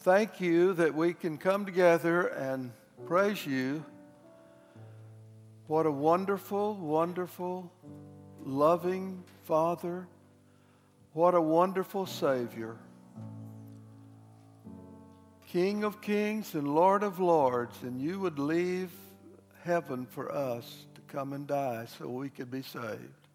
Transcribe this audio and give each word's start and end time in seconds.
thank 0.00 0.40
you 0.40 0.72
that 0.74 0.94
we 0.94 1.12
can 1.12 1.38
come 1.38 1.66
together 1.66 2.28
and 2.28 2.70
praise 3.06 3.44
you. 3.44 3.84
What 5.66 5.86
a 5.86 5.90
wonderful, 5.90 6.74
wonderful, 6.74 7.70
loving 8.44 9.22
Father. 9.44 10.06
What 11.12 11.34
a 11.34 11.40
wonderful 11.40 12.06
Savior. 12.06 12.76
King 15.48 15.84
of 15.84 16.00
kings 16.00 16.54
and 16.54 16.74
Lord 16.74 17.02
of 17.02 17.18
lords, 17.20 17.82
and 17.82 18.00
you 18.00 18.20
would 18.20 18.38
leave 18.38 18.90
heaven 19.64 20.06
for 20.06 20.30
us 20.30 20.86
to 20.94 21.00
come 21.02 21.32
and 21.32 21.46
die 21.46 21.86
so 21.98 22.08
we 22.08 22.28
could 22.28 22.50
be 22.50 22.62
saved. 22.62 23.28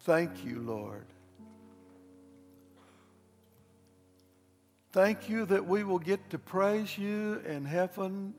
Thank 0.00 0.44
you, 0.44 0.60
Lord. 0.60 1.06
Thank 4.96 5.28
you 5.28 5.44
that 5.44 5.66
we 5.66 5.84
will 5.84 5.98
get 5.98 6.30
to 6.30 6.38
praise 6.38 6.96
you 6.96 7.42
in 7.46 7.66
heaven 7.66 8.32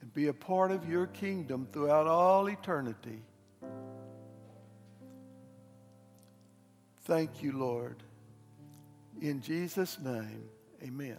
and 0.00 0.14
be 0.14 0.28
a 0.28 0.32
part 0.32 0.70
of 0.70 0.88
your 0.88 1.06
kingdom 1.06 1.68
throughout 1.70 2.06
all 2.06 2.48
eternity. 2.48 3.20
Thank 7.04 7.42
you, 7.42 7.52
Lord. 7.52 7.96
In 9.20 9.42
Jesus' 9.42 9.98
name, 10.00 10.48
amen. 10.82 11.18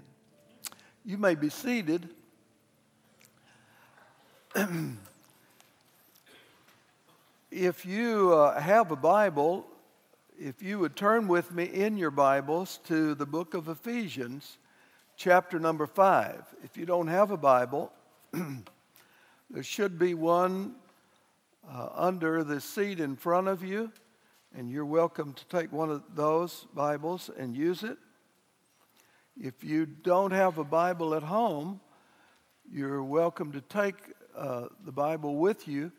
You 1.05 1.20
may 1.20 1.36
be 1.36 1.50
seated. 1.50 2.09
if 7.52 7.86
you 7.86 8.34
uh, 8.34 8.59
have 8.59 8.89
a 8.89 8.95
Bible, 8.95 9.67
if 10.40 10.62
you 10.62 10.77
would 10.80 10.96
turn 10.96 11.27
with 11.27 11.52
me 11.52 11.64
in 11.64 11.98
your 11.98 12.12
Bibles 12.12 12.80
to 12.86 13.16
the 13.16 13.26
book 13.26 13.55
of 13.55 13.68
Ephesians, 13.68 14.58
chapter 15.16 15.59
number 15.59 15.88
five. 15.88 16.44
If 16.64 16.78
you 16.78 16.86
don't 16.86 17.08
have 17.08 17.31
a 17.31 17.38
Bible, 17.38 17.92
there 19.50 19.64
should 19.64 19.98
be 19.98 20.14
one 20.14 20.76
uh, 21.67 21.89
under 21.94 22.44
the 22.44 22.61
seat 22.61 23.00
in 23.00 23.16
front 23.16 23.48
of 23.48 23.64
you, 23.64 23.92
and 24.56 24.70
you're 24.70 24.86
welcome 24.86 25.34
to 25.34 25.45
take 25.48 25.72
one 25.72 25.89
of 25.89 26.03
those 26.14 26.67
Bibles 26.73 27.31
and 27.36 27.56
use 27.56 27.83
it. 27.83 27.98
If 29.42 29.64
you 29.64 29.88
don't 29.88 30.31
have 30.31 30.59
a 30.59 30.64
Bible 30.64 31.16
at 31.16 31.23
home, 31.23 31.80
you're 32.72 33.04
welcome 33.04 33.52
to 33.54 33.61
take 33.61 33.95
uh, 34.36 34.67
the 34.86 34.92
Bible 34.92 35.38
with 35.38 35.67
you. 35.67 35.92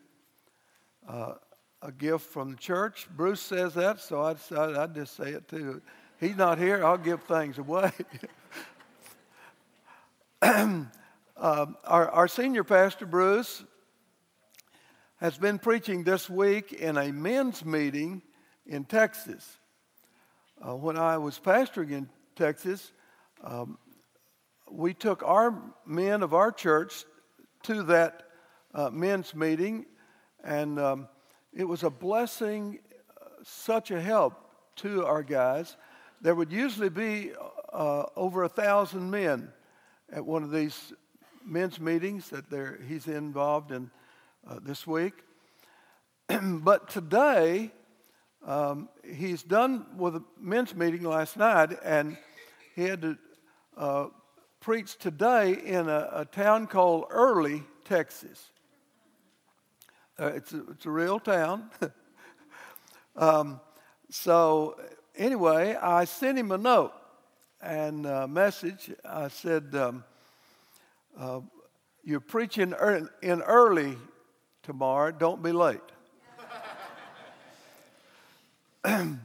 Uh, 1.07 1.33
a 1.81 1.91
gift 1.91 2.25
from 2.25 2.51
the 2.51 2.57
church. 2.57 3.07
Bruce 3.15 3.41
says 3.41 3.73
that, 3.75 3.99
so 3.99 4.21
I 4.21 4.33
decided 4.33 4.75
I'd 4.75 4.95
just 4.95 5.15
say 5.15 5.31
it 5.31 5.47
too. 5.47 5.81
He's 6.19 6.35
not 6.35 6.57
here, 6.57 6.85
I'll 6.85 6.97
give 6.97 7.23
things 7.23 7.57
away. 7.57 7.91
um, 10.41 10.91
our, 11.37 12.09
our 12.09 12.27
senior 12.27 12.65
pastor, 12.65 13.05
Bruce, 13.05 13.63
has 15.17 15.37
been 15.37 15.59
preaching 15.59 16.03
this 16.03 16.29
week 16.29 16.73
in 16.73 16.97
a 16.97 17.11
men's 17.11 17.63
meeting 17.63 18.21
in 18.65 18.83
Texas. 18.83 19.57
Uh, 20.61 20.75
when 20.75 20.97
I 20.97 21.17
was 21.17 21.39
pastoring 21.39 21.91
in 21.91 22.09
Texas, 22.35 22.91
um, 23.43 23.77
we 24.69 24.93
took 24.93 25.23
our 25.23 25.61
men 25.85 26.23
of 26.23 26.33
our 26.33 26.51
church 26.51 27.05
to 27.63 27.83
that 27.83 28.23
uh, 28.73 28.89
men's 28.89 29.33
meeting, 29.33 29.85
and 30.43 30.79
um, 30.79 31.07
it 31.53 31.63
was 31.63 31.83
a 31.83 31.89
blessing, 31.89 32.79
uh, 33.19 33.25
such 33.43 33.91
a 33.91 34.01
help 34.01 34.33
to 34.77 35.05
our 35.05 35.23
guys. 35.23 35.75
There 36.21 36.35
would 36.35 36.51
usually 36.51 36.89
be 36.89 37.31
uh, 37.73 38.03
over 38.15 38.43
a 38.43 38.49
thousand 38.49 39.09
men 39.09 39.51
at 40.11 40.25
one 40.25 40.43
of 40.43 40.51
these 40.51 40.93
men's 41.45 41.79
meetings 41.79 42.29
that 42.29 42.45
he's 42.87 43.07
involved 43.07 43.71
in 43.71 43.89
uh, 44.47 44.59
this 44.61 44.85
week. 44.85 45.13
but 46.41 46.89
today, 46.89 47.71
um, 48.45 48.89
he's 49.03 49.43
done 49.43 49.85
with 49.97 50.15
a 50.15 50.23
men's 50.39 50.75
meeting 50.75 51.03
last 51.03 51.37
night, 51.37 51.71
and 51.83 52.17
he 52.75 52.83
had 52.83 53.01
to 53.01 53.17
uh, 53.77 54.07
preach 54.59 54.97
today 54.97 55.53
in 55.53 55.89
a, 55.89 56.09
a 56.13 56.25
town 56.25 56.67
called 56.67 57.05
Early, 57.09 57.63
Texas. 57.85 58.51
Uh, 60.19 60.33
it's, 60.35 60.51
a, 60.51 60.61
it's 60.71 60.85
a 60.85 60.89
real 60.89 61.17
town. 61.17 61.69
um, 63.15 63.61
so, 64.09 64.77
anyway, 65.15 65.77
I 65.81 66.03
sent 66.03 66.37
him 66.37 66.51
a 66.51 66.57
note 66.57 66.91
and 67.61 68.05
a 68.05 68.27
message. 68.27 68.91
I 69.05 69.29
said, 69.29 69.73
um, 69.75 70.03
uh, 71.17 71.39
You're 72.03 72.19
preaching 72.19 72.73
in 73.21 73.41
early 73.43 73.95
tomorrow, 74.61 75.11
don't 75.11 75.41
be 75.41 75.53
late. 75.53 75.79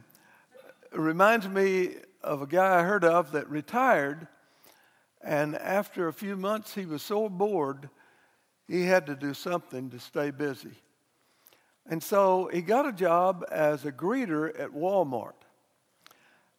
reminds 0.93 1.49
me 1.49 1.95
of 2.23 2.41
a 2.41 2.47
guy 2.47 2.79
I 2.79 2.83
heard 2.83 3.03
of 3.03 3.33
that 3.33 3.49
retired, 3.49 4.29
and 5.21 5.55
after 5.55 6.07
a 6.07 6.13
few 6.13 6.37
months, 6.37 6.73
he 6.73 6.85
was 6.85 7.01
so 7.01 7.27
bored, 7.27 7.89
he 8.65 8.83
had 8.83 9.07
to 9.07 9.15
do 9.15 9.33
something 9.33 9.89
to 9.89 9.99
stay 9.99 10.31
busy. 10.31 10.71
And 11.87 12.01
so 12.01 12.49
he 12.51 12.61
got 12.61 12.87
a 12.87 12.91
job 12.91 13.45
as 13.51 13.85
a 13.85 13.91
greeter 13.91 14.59
at 14.59 14.71
Walmart. 14.71 15.33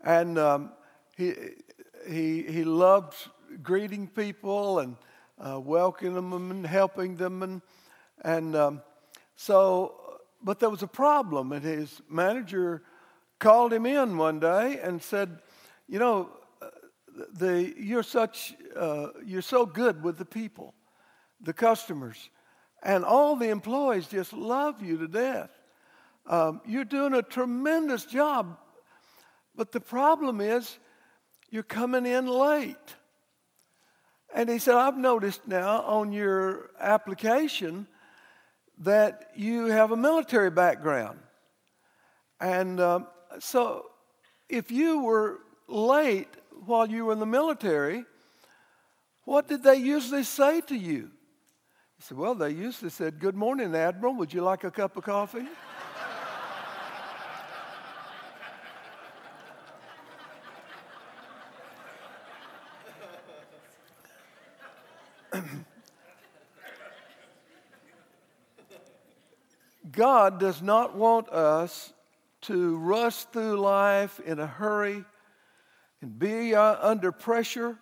And 0.00 0.38
um, 0.38 0.70
he, 1.16 1.34
he, 2.08 2.42
he 2.42 2.64
loved 2.64 3.14
greeting 3.62 4.06
people 4.06 4.78
and 4.78 4.96
uh, 5.38 5.58
welcoming 5.58 6.14
them 6.14 6.50
and 6.50 6.66
helping 6.66 7.16
them. 7.16 7.42
And, 7.42 7.62
and 8.22 8.54
um, 8.54 8.82
so, 9.34 10.20
but 10.42 10.60
there 10.60 10.70
was 10.70 10.84
a 10.84 10.88
problem. 10.88 11.50
And 11.50 11.64
his 11.64 12.00
manager 12.08 12.82
called 13.40 13.72
him 13.72 13.84
in 13.84 14.16
one 14.16 14.38
day 14.38 14.78
and 14.80 15.02
said, 15.02 15.40
You 15.88 15.98
know, 15.98 16.30
uh, 16.62 16.68
the, 17.34 17.74
you're, 17.76 18.04
such, 18.04 18.54
uh, 18.76 19.08
you're 19.24 19.42
so 19.42 19.66
good 19.66 20.04
with 20.04 20.18
the 20.18 20.24
people, 20.24 20.72
the 21.40 21.52
customers. 21.52 22.30
And 22.82 23.04
all 23.04 23.36
the 23.36 23.48
employees 23.48 24.06
just 24.06 24.32
love 24.32 24.82
you 24.82 24.98
to 24.98 25.08
death. 25.08 25.50
Um, 26.26 26.60
you're 26.66 26.84
doing 26.84 27.14
a 27.14 27.22
tremendous 27.22 28.04
job. 28.04 28.58
But 29.54 29.72
the 29.72 29.80
problem 29.80 30.40
is, 30.40 30.78
you're 31.50 31.62
coming 31.62 32.06
in 32.06 32.26
late. 32.26 32.76
And 34.34 34.50
he 34.50 34.58
said, 34.58 34.74
I've 34.74 34.98
noticed 34.98 35.46
now 35.46 35.82
on 35.82 36.12
your 36.12 36.70
application 36.78 37.86
that 38.78 39.30
you 39.34 39.66
have 39.66 39.92
a 39.92 39.96
military 39.96 40.50
background. 40.50 41.18
And 42.40 42.80
um, 42.80 43.06
so 43.38 43.86
if 44.48 44.70
you 44.70 45.02
were 45.02 45.38
late 45.68 46.28
while 46.66 46.88
you 46.88 47.06
were 47.06 47.12
in 47.12 47.18
the 47.18 47.26
military, 47.26 48.04
what 49.24 49.48
did 49.48 49.62
they 49.62 49.76
usually 49.76 50.24
say 50.24 50.60
to 50.62 50.76
you? 50.76 51.10
He 51.96 52.02
said, 52.02 52.18
Well, 52.18 52.34
they 52.34 52.50
usually 52.50 52.90
said, 52.90 53.18
Good 53.18 53.34
morning, 53.34 53.74
Admiral. 53.74 54.14
Would 54.16 54.34
you 54.34 54.42
like 54.42 54.64
a 54.64 54.70
cup 54.70 54.96
of 54.96 55.04
coffee? 55.04 55.46
God 69.92 70.38
does 70.38 70.60
not 70.60 70.94
want 70.94 71.30
us 71.30 71.94
to 72.42 72.76
rush 72.76 73.24
through 73.24 73.58
life 73.58 74.20
in 74.20 74.38
a 74.38 74.46
hurry 74.46 75.04
and 76.02 76.18
be 76.18 76.54
uh, 76.54 76.76
under 76.80 77.10
pressure. 77.12 77.78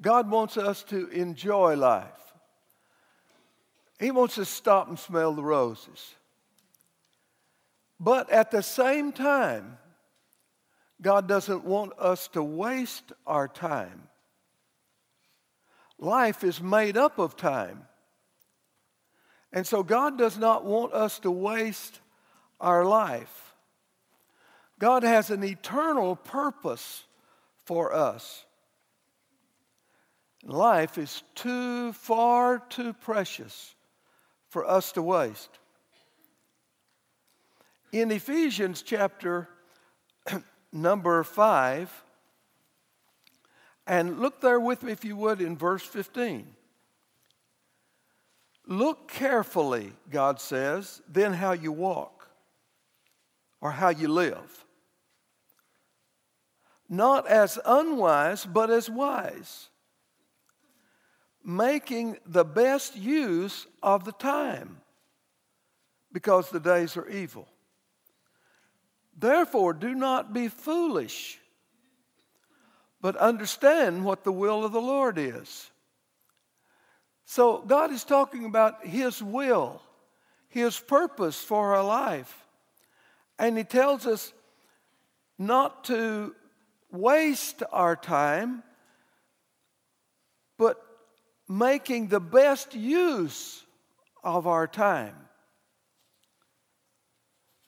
God 0.00 0.30
wants 0.30 0.56
us 0.56 0.82
to 0.84 1.08
enjoy 1.08 1.76
life. 1.76 2.21
He 4.02 4.10
wants 4.10 4.34
to 4.34 4.44
stop 4.44 4.88
and 4.88 4.98
smell 4.98 5.32
the 5.32 5.44
roses. 5.44 6.16
But 8.00 8.30
at 8.30 8.50
the 8.50 8.60
same 8.60 9.12
time, 9.12 9.78
God 11.00 11.28
doesn't 11.28 11.64
want 11.64 11.92
us 12.00 12.26
to 12.28 12.42
waste 12.42 13.12
our 13.28 13.46
time. 13.46 14.08
Life 16.00 16.42
is 16.42 16.60
made 16.60 16.96
up 16.96 17.20
of 17.20 17.36
time. 17.36 17.84
And 19.52 19.64
so 19.64 19.84
God 19.84 20.18
does 20.18 20.36
not 20.36 20.64
want 20.64 20.92
us 20.92 21.20
to 21.20 21.30
waste 21.30 22.00
our 22.60 22.84
life. 22.84 23.54
God 24.80 25.04
has 25.04 25.30
an 25.30 25.44
eternal 25.44 26.16
purpose 26.16 27.04
for 27.66 27.94
us. 27.94 28.44
Life 30.42 30.98
is 30.98 31.22
too 31.36 31.92
far 31.92 32.58
too 32.58 32.94
precious 32.94 33.76
for 34.52 34.68
us 34.68 34.92
to 34.92 35.00
waste. 35.00 35.48
In 37.90 38.10
Ephesians 38.10 38.82
chapter 38.82 39.48
number 40.72 41.24
5, 41.24 42.04
And 43.86 44.20
look 44.20 44.42
there 44.42 44.60
with 44.60 44.82
me, 44.82 44.92
if 44.92 45.06
you 45.06 45.16
would, 45.16 45.40
in 45.40 45.56
verse 45.56 45.82
15. 45.82 46.46
Look 48.66 49.08
carefully, 49.08 49.94
God 50.10 50.38
says, 50.38 51.00
then 51.08 51.32
how 51.32 51.52
you 51.52 51.72
walk 51.72 52.28
or 53.62 53.70
how 53.70 53.88
you 53.88 54.08
live. 54.08 54.66
Not 56.90 57.26
as 57.26 57.58
unwise, 57.64 58.44
but 58.44 58.68
as 58.68 58.90
wise, 58.90 59.70
making 61.44 62.18
the 62.26 62.44
best 62.44 62.96
use 62.96 63.66
of 63.82 64.04
the 64.04 64.12
time 64.12 64.80
because 66.12 66.50
the 66.50 66.60
days 66.60 66.96
are 66.96 67.08
evil. 67.08 67.48
Therefore, 69.18 69.72
do 69.72 69.94
not 69.94 70.32
be 70.32 70.48
foolish, 70.48 71.38
but 73.00 73.16
understand 73.16 74.04
what 74.04 74.24
the 74.24 74.32
will 74.32 74.64
of 74.64 74.72
the 74.72 74.80
Lord 74.80 75.18
is. 75.18 75.70
So, 77.24 77.58
God 77.58 77.92
is 77.92 78.04
talking 78.04 78.44
about 78.44 78.86
His 78.86 79.22
will, 79.22 79.80
His 80.48 80.78
purpose 80.78 81.42
for 81.42 81.74
our 81.74 81.84
life. 81.84 82.46
And 83.38 83.56
He 83.56 83.64
tells 83.64 84.06
us 84.06 84.32
not 85.38 85.84
to 85.84 86.34
waste 86.90 87.62
our 87.72 87.96
time, 87.96 88.62
but 90.58 90.91
making 91.58 92.08
the 92.08 92.20
best 92.20 92.74
use 92.74 93.62
of 94.24 94.46
our 94.46 94.66
time. 94.66 95.14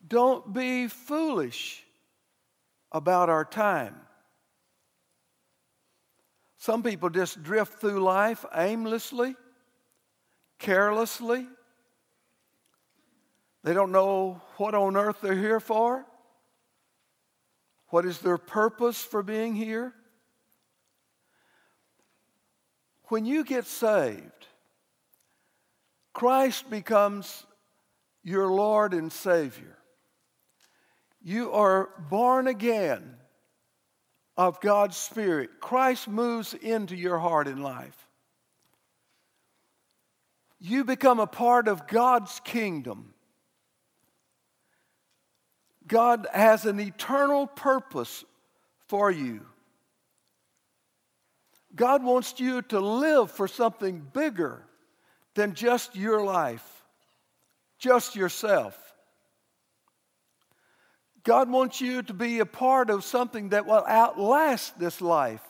Don't 0.07 0.53
be 0.53 0.89
foolish 0.89 1.83
about 2.93 3.29
our 3.29 3.45
time. 3.45 3.95
Some 6.59 6.83
people 6.83 7.11
just 7.11 7.43
drift 7.43 7.81
through 7.81 8.01
life 8.01 8.45
aimlessly, 8.55 9.37
carelessly. 10.59 11.47
They 13.65 13.75
don't 13.75 13.93
know 13.93 14.41
what 14.57 14.75
on 14.75 14.97
earth 14.97 15.19
they're 15.21 15.35
here 15.35 15.61
for. 15.61 16.07
What 17.89 18.07
is 18.07 18.19
their 18.19 18.39
purpose 18.39 19.03
for 19.03 19.23
being 19.23 19.55
here? 19.55 19.95
When 23.09 23.25
you 23.25 23.45
get 23.45 23.67
saved, 23.67 24.47
Christ 26.13 26.71
becomes 26.71 27.45
your 28.23 28.47
Lord 28.49 28.95
and 28.95 29.13
Savior. 29.13 29.77
You 31.23 31.53
are 31.53 31.91
born 32.09 32.47
again 32.47 33.17
of 34.37 34.61
God's 34.61 34.97
Spirit. 34.97 35.61
Christ 35.61 36.09
moves 36.09 36.55
into 36.55 36.97
your 36.97 37.19
heart 37.19 37.47
and 37.47 37.63
life. 37.63 37.97
You 40.61 40.85
become 40.85 41.21
a 41.21 41.27
part 41.27 41.69
of 41.69 41.87
God's 41.87 42.41
kingdom. 42.41 43.13
God 45.87 46.27
has 46.33 46.65
an 46.65 46.81
eternal 46.81 47.47
purpose 47.47 48.25
for 48.89 49.11
you. 49.11 49.45
God 51.75 52.05
wants 52.05 52.39
you 52.39 52.63
to 52.63 52.81
live 52.81 53.31
for 53.31 53.49
something 53.49 54.07
bigger 54.13 54.63
than 55.35 55.55
just 55.55 55.97
your 55.97 56.25
life, 56.25 56.85
just 57.79 58.15
yourself. 58.15 58.79
God 61.25 61.51
wants 61.51 61.81
you 61.81 62.03
to 62.03 62.13
be 62.15 62.39
a 62.39 62.47
part 62.47 62.91
of 62.91 63.03
something 63.03 63.49
that 63.49 63.67
will 63.67 63.85
outlast 63.87 64.79
this 64.79 65.01
life 65.01 65.43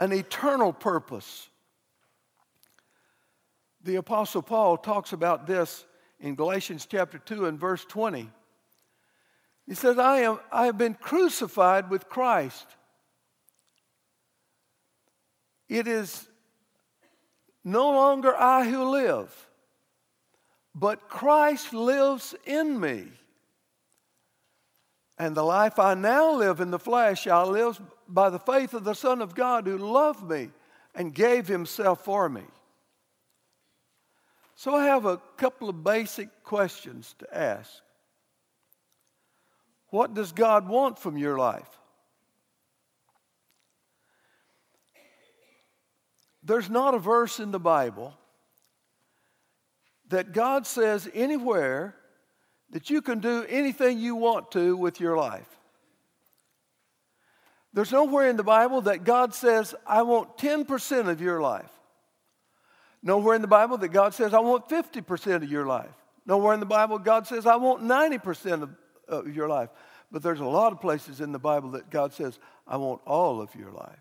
an 0.00 0.12
eternal 0.12 0.72
purpose. 0.72 1.46
The 3.84 3.96
Apostle 3.96 4.42
Paul 4.42 4.78
talks 4.78 5.12
about 5.12 5.46
this 5.46 5.84
in 6.18 6.34
Galatians 6.34 6.86
chapter 6.90 7.18
2 7.18 7.46
and 7.46 7.60
verse 7.60 7.84
20. 7.84 8.30
He 9.66 9.74
says, 9.74 9.98
I, 9.98 10.20
am, 10.20 10.40
I 10.50 10.66
have 10.66 10.78
been 10.78 10.94
crucified 10.94 11.90
with 11.90 12.08
Christ. 12.08 12.66
It 15.70 15.88
is 15.88 16.28
no 17.64 17.92
longer 17.92 18.36
I 18.36 18.68
who 18.68 18.84
live 18.90 19.34
but 20.74 21.08
Christ 21.08 21.74
lives 21.74 22.34
in 22.44 22.78
me. 22.78 23.08
And 25.18 25.36
the 25.36 25.42
life 25.42 25.78
I 25.78 25.94
now 25.94 26.32
live 26.32 26.60
in 26.60 26.70
the 26.70 26.78
flesh, 26.78 27.26
I 27.26 27.42
live 27.42 27.80
by 28.08 28.30
the 28.30 28.38
faith 28.38 28.72
of 28.72 28.84
the 28.84 28.94
Son 28.94 29.20
of 29.20 29.34
God 29.34 29.66
who 29.66 29.76
loved 29.76 30.28
me 30.28 30.50
and 30.94 31.14
gave 31.14 31.46
himself 31.46 32.04
for 32.04 32.28
me. 32.28 32.44
So 34.56 34.74
I 34.74 34.86
have 34.86 35.04
a 35.04 35.20
couple 35.36 35.68
of 35.68 35.84
basic 35.84 36.42
questions 36.44 37.14
to 37.18 37.36
ask. 37.36 37.70
What 39.88 40.14
does 40.14 40.32
God 40.32 40.68
want 40.68 40.98
from 40.98 41.18
your 41.18 41.36
life? 41.36 41.79
There's 46.42 46.70
not 46.70 46.94
a 46.94 46.98
verse 46.98 47.38
in 47.38 47.50
the 47.50 47.60
Bible 47.60 48.14
that 50.08 50.32
God 50.32 50.66
says 50.66 51.08
anywhere 51.14 51.94
that 52.70 52.90
you 52.90 53.02
can 53.02 53.20
do 53.20 53.44
anything 53.48 53.98
you 53.98 54.14
want 54.14 54.50
to 54.52 54.76
with 54.76 55.00
your 55.00 55.16
life. 55.16 55.48
There's 57.72 57.92
nowhere 57.92 58.28
in 58.28 58.36
the 58.36 58.44
Bible 58.44 58.82
that 58.82 59.04
God 59.04 59.34
says, 59.34 59.74
I 59.86 60.02
want 60.02 60.38
10% 60.38 61.08
of 61.08 61.20
your 61.20 61.40
life. 61.40 61.70
Nowhere 63.02 63.34
in 63.34 63.42
the 63.42 63.48
Bible 63.48 63.78
that 63.78 63.88
God 63.88 64.12
says, 64.12 64.34
I 64.34 64.40
want 64.40 64.68
50% 64.68 65.36
of 65.36 65.50
your 65.50 65.66
life. 65.66 65.94
Nowhere 66.26 66.54
in 66.54 66.60
the 66.60 66.66
Bible 66.66 66.98
God 66.98 67.26
says, 67.26 67.46
I 67.46 67.56
want 67.56 67.82
90% 67.82 68.62
of, 68.62 68.70
of 69.08 69.34
your 69.34 69.48
life. 69.48 69.70
But 70.10 70.22
there's 70.22 70.40
a 70.40 70.44
lot 70.44 70.72
of 70.72 70.80
places 70.80 71.20
in 71.20 71.32
the 71.32 71.38
Bible 71.38 71.70
that 71.72 71.90
God 71.90 72.12
says, 72.12 72.38
I 72.66 72.76
want 72.76 73.00
all 73.06 73.40
of 73.40 73.54
your 73.54 73.70
life. 73.70 73.98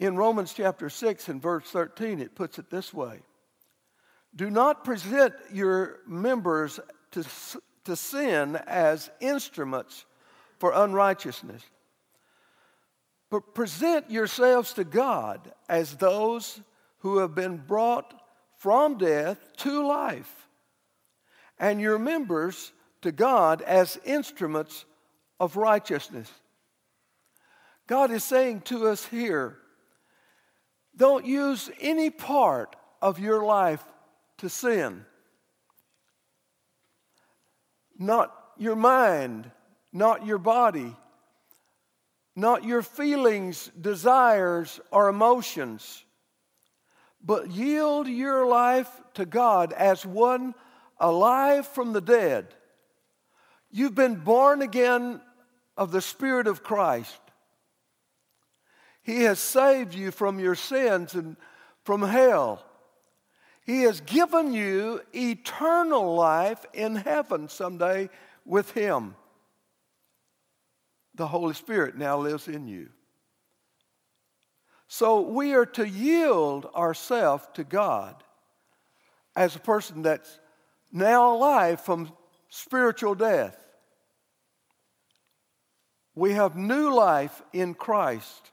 In 0.00 0.16
Romans 0.16 0.54
chapter 0.54 0.88
6 0.88 1.28
and 1.28 1.42
verse 1.42 1.70
13, 1.70 2.20
it 2.20 2.34
puts 2.34 2.58
it 2.58 2.70
this 2.70 2.92
way 2.92 3.20
Do 4.34 4.48
not 4.50 4.82
present 4.82 5.34
your 5.52 5.98
members 6.06 6.80
to, 7.12 7.24
to 7.84 7.94
sin 7.94 8.56
as 8.66 9.10
instruments 9.20 10.06
for 10.58 10.72
unrighteousness, 10.72 11.62
but 13.30 13.54
present 13.54 14.10
yourselves 14.10 14.72
to 14.72 14.84
God 14.84 15.52
as 15.68 15.96
those 15.96 16.62
who 17.00 17.18
have 17.18 17.34
been 17.34 17.58
brought 17.58 18.14
from 18.56 18.96
death 18.96 19.38
to 19.58 19.86
life, 19.86 20.48
and 21.58 21.78
your 21.78 21.98
members 21.98 22.72
to 23.02 23.12
God 23.12 23.60
as 23.60 24.00
instruments 24.06 24.86
of 25.38 25.56
righteousness. 25.56 26.30
God 27.86 28.10
is 28.10 28.24
saying 28.24 28.62
to 28.62 28.88
us 28.88 29.04
here, 29.04 29.59
don't 31.00 31.24
use 31.24 31.70
any 31.80 32.10
part 32.10 32.76
of 33.00 33.18
your 33.18 33.42
life 33.42 33.82
to 34.36 34.50
sin. 34.50 35.06
Not 37.98 38.30
your 38.58 38.76
mind, 38.76 39.50
not 39.94 40.26
your 40.26 40.36
body, 40.36 40.94
not 42.36 42.64
your 42.64 42.82
feelings, 42.82 43.70
desires, 43.80 44.78
or 44.90 45.08
emotions, 45.08 46.04
but 47.24 47.50
yield 47.50 48.06
your 48.06 48.44
life 48.46 48.90
to 49.14 49.24
God 49.24 49.72
as 49.72 50.04
one 50.04 50.54
alive 50.98 51.66
from 51.66 51.94
the 51.94 52.02
dead. 52.02 52.46
You've 53.70 53.94
been 53.94 54.16
born 54.16 54.60
again 54.60 55.22
of 55.78 55.92
the 55.92 56.02
Spirit 56.02 56.46
of 56.46 56.62
Christ. 56.62 57.18
He 59.10 59.24
has 59.24 59.40
saved 59.40 59.92
you 59.92 60.12
from 60.12 60.38
your 60.38 60.54
sins 60.54 61.14
and 61.14 61.36
from 61.82 62.00
hell. 62.00 62.64
He 63.66 63.82
has 63.82 64.00
given 64.02 64.52
you 64.52 65.00
eternal 65.12 66.14
life 66.14 66.64
in 66.72 66.94
heaven 66.94 67.48
someday 67.48 68.08
with 68.44 68.70
Him. 68.70 69.16
The 71.16 71.26
Holy 71.26 71.54
Spirit 71.54 71.98
now 71.98 72.18
lives 72.18 72.46
in 72.46 72.68
you. 72.68 72.90
So 74.86 75.22
we 75.22 75.54
are 75.54 75.66
to 75.66 75.88
yield 75.88 76.66
ourselves 76.66 77.48
to 77.54 77.64
God 77.64 78.14
as 79.34 79.56
a 79.56 79.60
person 79.60 80.02
that's 80.02 80.38
now 80.92 81.34
alive 81.34 81.80
from 81.80 82.12
spiritual 82.48 83.16
death. 83.16 83.56
We 86.14 86.34
have 86.34 86.56
new 86.56 86.94
life 86.94 87.42
in 87.52 87.74
Christ. 87.74 88.52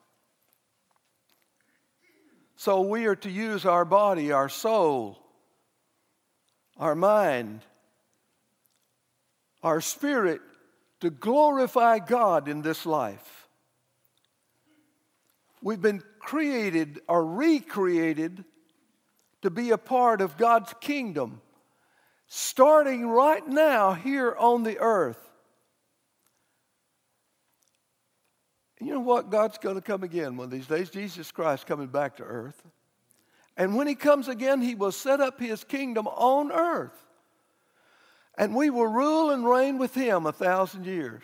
So 2.57 2.81
we 2.81 3.05
are 3.05 3.15
to 3.17 3.29
use 3.29 3.65
our 3.65 3.85
body, 3.85 4.31
our 4.31 4.49
soul, 4.49 5.19
our 6.75 6.95
mind, 6.95 7.61
our 9.61 9.79
spirit 9.79 10.41
to 11.01 11.11
glorify 11.11 11.99
God 11.99 12.47
in 12.47 12.63
this 12.63 12.83
life. 12.87 13.47
We've 15.61 15.81
been 15.81 16.01
created 16.17 16.99
or 17.07 17.23
recreated 17.23 18.43
to 19.43 19.51
be 19.51 19.69
a 19.69 19.77
part 19.77 20.19
of 20.19 20.35
God's 20.35 20.73
kingdom, 20.81 21.41
starting 22.25 23.07
right 23.07 23.47
now 23.47 23.93
here 23.93 24.35
on 24.35 24.63
the 24.63 24.79
earth. 24.79 25.26
You 28.79 28.93
know 28.93 28.99
what? 28.99 29.29
God's 29.29 29.57
going 29.57 29.75
to 29.75 29.81
come 29.81 30.03
again 30.03 30.37
one 30.37 30.45
of 30.45 30.51
these 30.51 30.67
days. 30.67 30.89
Jesus 30.89 31.31
Christ 31.31 31.65
coming 31.65 31.87
back 31.87 32.17
to 32.17 32.23
earth. 32.23 32.61
And 33.55 33.75
when 33.75 33.87
he 33.87 33.95
comes 33.95 34.27
again, 34.27 34.61
he 34.61 34.75
will 34.75 34.91
set 34.91 35.19
up 35.19 35.39
his 35.39 35.63
kingdom 35.63 36.07
on 36.07 36.51
earth. 36.51 37.03
And 38.37 38.55
we 38.55 38.69
will 38.69 38.85
rule 38.85 39.31
and 39.31 39.47
reign 39.47 39.79
with 39.79 39.95
him 39.95 40.27
a 40.27 40.31
thousand 40.31 40.85
years. 40.85 41.23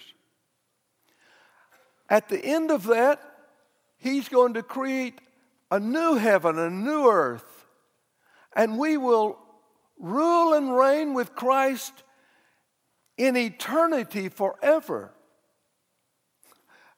At 2.09 2.27
the 2.27 2.43
end 2.43 2.71
of 2.71 2.87
that, 2.87 3.21
he's 3.97 4.29
going 4.29 4.55
to 4.55 4.63
create 4.63 5.19
a 5.69 5.79
new 5.79 6.15
heaven, 6.15 6.57
a 6.57 6.71
new 6.71 7.07
earth. 7.07 7.67
And 8.55 8.79
we 8.79 8.97
will 8.97 9.37
rule 9.99 10.53
and 10.53 10.75
reign 10.75 11.13
with 11.13 11.35
Christ 11.35 11.93
in 13.15 13.37
eternity 13.37 14.29
forever. 14.29 15.13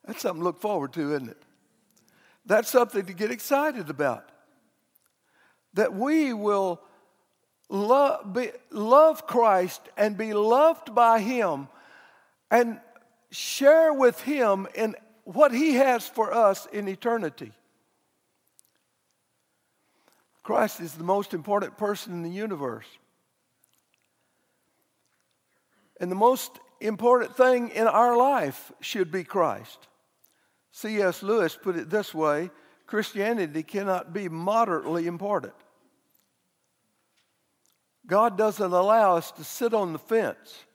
That's 0.05 0.21
something 0.21 0.41
to 0.41 0.45
look 0.45 0.59
forward 0.59 0.93
to, 0.93 1.13
isn't 1.13 1.29
it? 1.29 1.41
That's 2.45 2.69
something 2.69 3.05
to 3.05 3.13
get 3.13 3.31
excited 3.31 3.89
about. 3.89 4.29
That 5.73 5.93
we 5.93 6.31
will 6.33 6.81
love, 7.69 8.33
be, 8.33 8.51
love 8.69 9.25
Christ 9.25 9.81
and 9.97 10.17
be 10.17 10.33
loved 10.33 10.93
by 10.93 11.19
Him 11.19 11.67
and 12.51 12.79
share 13.31 13.91
with 13.93 14.21
Him 14.21 14.67
in 14.75 14.95
what 15.23 15.51
He 15.51 15.73
has 15.73 16.07
for 16.07 16.31
us 16.31 16.67
in 16.67 16.87
eternity. 16.87 17.51
Christ 20.43 20.79
is 20.79 20.93
the 20.93 21.03
most 21.03 21.33
important 21.33 21.75
person 21.75 22.13
in 22.13 22.21
the 22.21 22.29
universe. 22.29 22.85
And 25.99 26.11
the 26.11 26.15
most 26.15 26.59
important 26.79 27.35
thing 27.35 27.69
in 27.69 27.87
our 27.87 28.15
life 28.15 28.71
should 28.79 29.11
be 29.11 29.23
Christ. 29.23 29.87
C.S. 30.75 31.23
Lewis 31.23 31.57
put 31.59 31.77
it 31.77 31.89
this 31.89 32.13
way 32.13 32.51
Christianity 32.85 33.63
cannot 33.63 34.11
be 34.11 34.27
moderately 34.27 35.07
important. 35.07 35.53
God 38.05 38.37
doesn't 38.37 38.73
allow 38.73 39.15
us 39.15 39.31
to 39.31 39.43
sit 39.45 39.73
on 39.73 39.93
the 39.93 39.99
fence. 39.99 40.65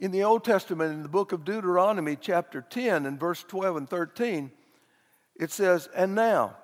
In 0.00 0.10
the 0.10 0.24
Old 0.24 0.44
Testament, 0.44 0.92
in 0.92 1.04
the 1.04 1.08
book 1.08 1.30
of 1.30 1.44
Deuteronomy, 1.44 2.16
chapter 2.20 2.60
10, 2.60 3.06
and 3.06 3.20
verse 3.20 3.44
12 3.44 3.76
and 3.76 3.88
13, 3.88 4.50
it 5.36 5.52
says, 5.52 5.88
And 5.94 6.16
now, 6.16 6.56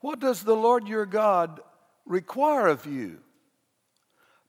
what 0.00 0.20
does 0.20 0.42
the 0.42 0.56
Lord 0.56 0.86
your 0.86 1.06
God 1.06 1.60
require 2.04 2.66
of 2.66 2.84
you? 2.84 3.20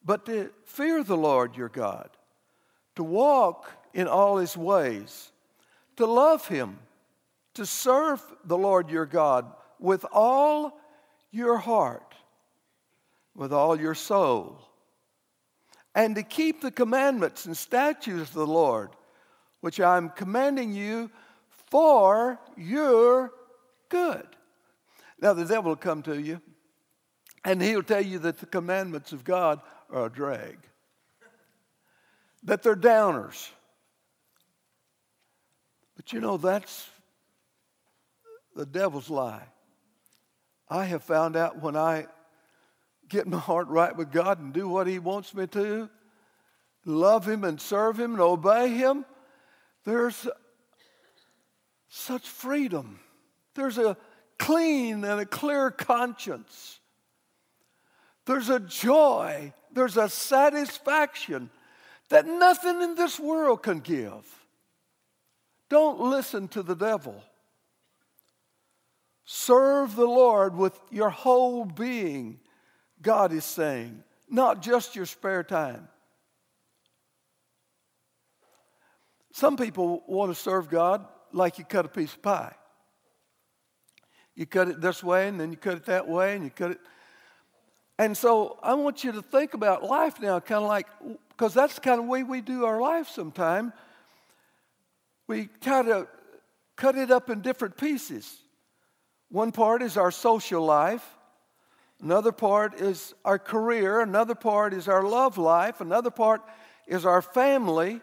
But 0.04 0.25
to 0.25 0.52
fear 0.66 1.04
the 1.04 1.18
Lord 1.18 1.56
your 1.56 1.70
God, 1.70 2.10
to 2.96 3.04
walk 3.04 3.72
in 3.93 4.07
all 4.07 4.38
his 4.38 4.57
ways, 4.57 5.31
to 5.97 6.05
love 6.05 6.47
him, 6.47 6.79
to 7.53 7.65
serve 7.65 8.21
the 8.45 8.57
Lord 8.57 8.89
your 8.89 9.05
God 9.05 9.45
with 9.79 10.05
all 10.12 10.79
your 11.31 11.57
heart, 11.57 12.15
with 13.35 13.53
all 13.53 13.79
your 13.79 13.95
soul, 13.95 14.59
and 15.93 16.15
to 16.15 16.23
keep 16.23 16.62
the 16.62 16.71
commandments 16.71 17.45
and 17.45 17.55
statutes 17.55 18.29
of 18.29 18.33
the 18.33 18.47
Lord, 18.47 18.89
which 19.62 19.79
I'm 19.79 20.09
commanding 20.09 20.73
you 20.73 21.12
for 21.69 22.39
your 22.57 23.31
good. 23.89 24.27
Now, 25.21 25.33
the 25.33 25.45
devil 25.45 25.71
will 25.71 25.75
come 25.75 26.01
to 26.03 26.19
you, 26.19 26.41
and 27.45 27.62
he'll 27.62 27.83
tell 27.83 28.03
you 28.03 28.19
that 28.19 28.39
the 28.39 28.45
commandments 28.45 29.12
of 29.12 29.23
God 29.23 29.62
are 29.91 30.07
a 30.07 30.09
drag, 30.09 30.57
that 32.43 32.63
they're 32.63 32.75
downers 32.75 33.50
but 36.03 36.13
you 36.13 36.19
know, 36.19 36.38
that's 36.38 36.89
the 38.55 38.65
devil's 38.65 39.10
lie. 39.10 39.43
I 40.69 40.86
have 40.86 41.03
found 41.03 41.36
out 41.36 41.62
when 41.62 41.75
I 41.75 42.07
get 43.07 43.27
my 43.27 43.38
heart 43.38 43.67
right 43.67 43.95
with 43.95 44.12
God 44.12 44.39
and 44.39 44.53
do 44.53 44.67
what 44.67 44.88
He 44.88 45.00
wants 45.00 45.33
me 45.33 45.48
to, 45.48 45.89
love 46.86 47.27
Him 47.27 47.43
and 47.43 47.60
serve 47.60 48.00
Him 48.00 48.13
and 48.13 48.22
obey 48.22 48.69
Him, 48.69 49.05
there's 49.86 50.27
such 51.89 52.27
freedom. 52.27 53.00
There's 53.55 53.77
a 53.77 53.95
clean 54.39 55.03
and 55.03 55.22
a 55.22 55.25
clear 55.25 55.72
conscience. 55.72 56.79
There's 58.25 58.50
a 58.50 58.60
joy. 58.60 59.53
There's 59.72 59.98
a 59.98 60.10
satisfaction 60.10 61.50
that 62.10 62.25
nothing 62.25 62.81
in 62.81 62.95
this 62.95 63.19
world 63.19 63.63
can 63.63 63.79
give. 63.79 64.42
Don't 65.74 66.00
listen 66.00 66.48
to 66.50 66.62
the 66.62 66.75
devil. 66.75 67.20
Serve 69.25 69.96
the 69.96 70.06
Lord 70.06 70.56
with 70.56 70.80
your 70.92 71.10
whole 71.10 71.65
being, 71.65 72.39
God 73.01 73.34
is 73.34 73.44
saying, 73.44 74.03
not 74.30 74.62
just 74.62 74.96
your 74.96 75.08
spare 75.08 75.42
time. 75.44 75.88
Some 79.32 79.58
people 79.58 80.03
want 80.06 80.32
to 80.32 80.39
serve 80.39 80.70
God 80.70 81.08
like 81.32 81.58
you 81.58 81.65
cut 81.65 81.86
a 81.86 81.89
piece 81.89 82.13
of 82.13 82.22
pie. 82.22 82.53
You 84.36 84.46
cut 84.46 84.68
it 84.68 84.80
this 84.80 85.03
way, 85.03 85.27
and 85.27 85.39
then 85.39 85.50
you 85.50 85.58
cut 85.58 85.77
it 85.77 85.86
that 85.86 86.08
way, 86.08 86.36
and 86.36 86.44
you 86.44 86.51
cut 86.51 86.70
it. 86.70 86.82
And 87.98 88.15
so 88.15 88.60
I 88.62 88.75
want 88.75 89.03
you 89.03 89.12
to 89.13 89.24
think 89.24 89.56
about 89.56 89.84
life 89.84 90.22
now, 90.22 90.39
kind 90.39 90.62
of 90.63 90.70
like, 90.70 90.86
because 91.30 91.56
that's 91.56 91.74
the 91.74 91.82
kind 91.82 92.00
of 92.00 92.06
way 92.06 92.22
we 92.22 92.42
do 92.42 92.63
our 92.63 92.80
life 92.80 93.10
sometimes 93.10 93.74
we 95.27 95.50
try 95.62 95.84
to 95.84 96.08
cut 96.75 96.98
it 96.98 97.12
up 97.12 97.30
in 97.30 97.42
different 97.42 97.77
pieces. 97.77 98.39
One 99.30 99.51
part 99.51 99.82
is 99.82 99.98
our 99.98 100.12
social 100.12 100.63
life, 100.63 101.03
another 102.01 102.32
part 102.32 102.80
is 102.80 103.13
our 103.25 103.39
career, 103.39 104.01
another 104.01 104.36
part 104.36 104.74
is 104.74 104.88
our 104.88 105.03
love 105.03 105.38
life, 105.38 105.82
another 105.82 106.12
part 106.12 106.42
is 106.88 107.06
our 107.06 107.22
family, 107.22 108.01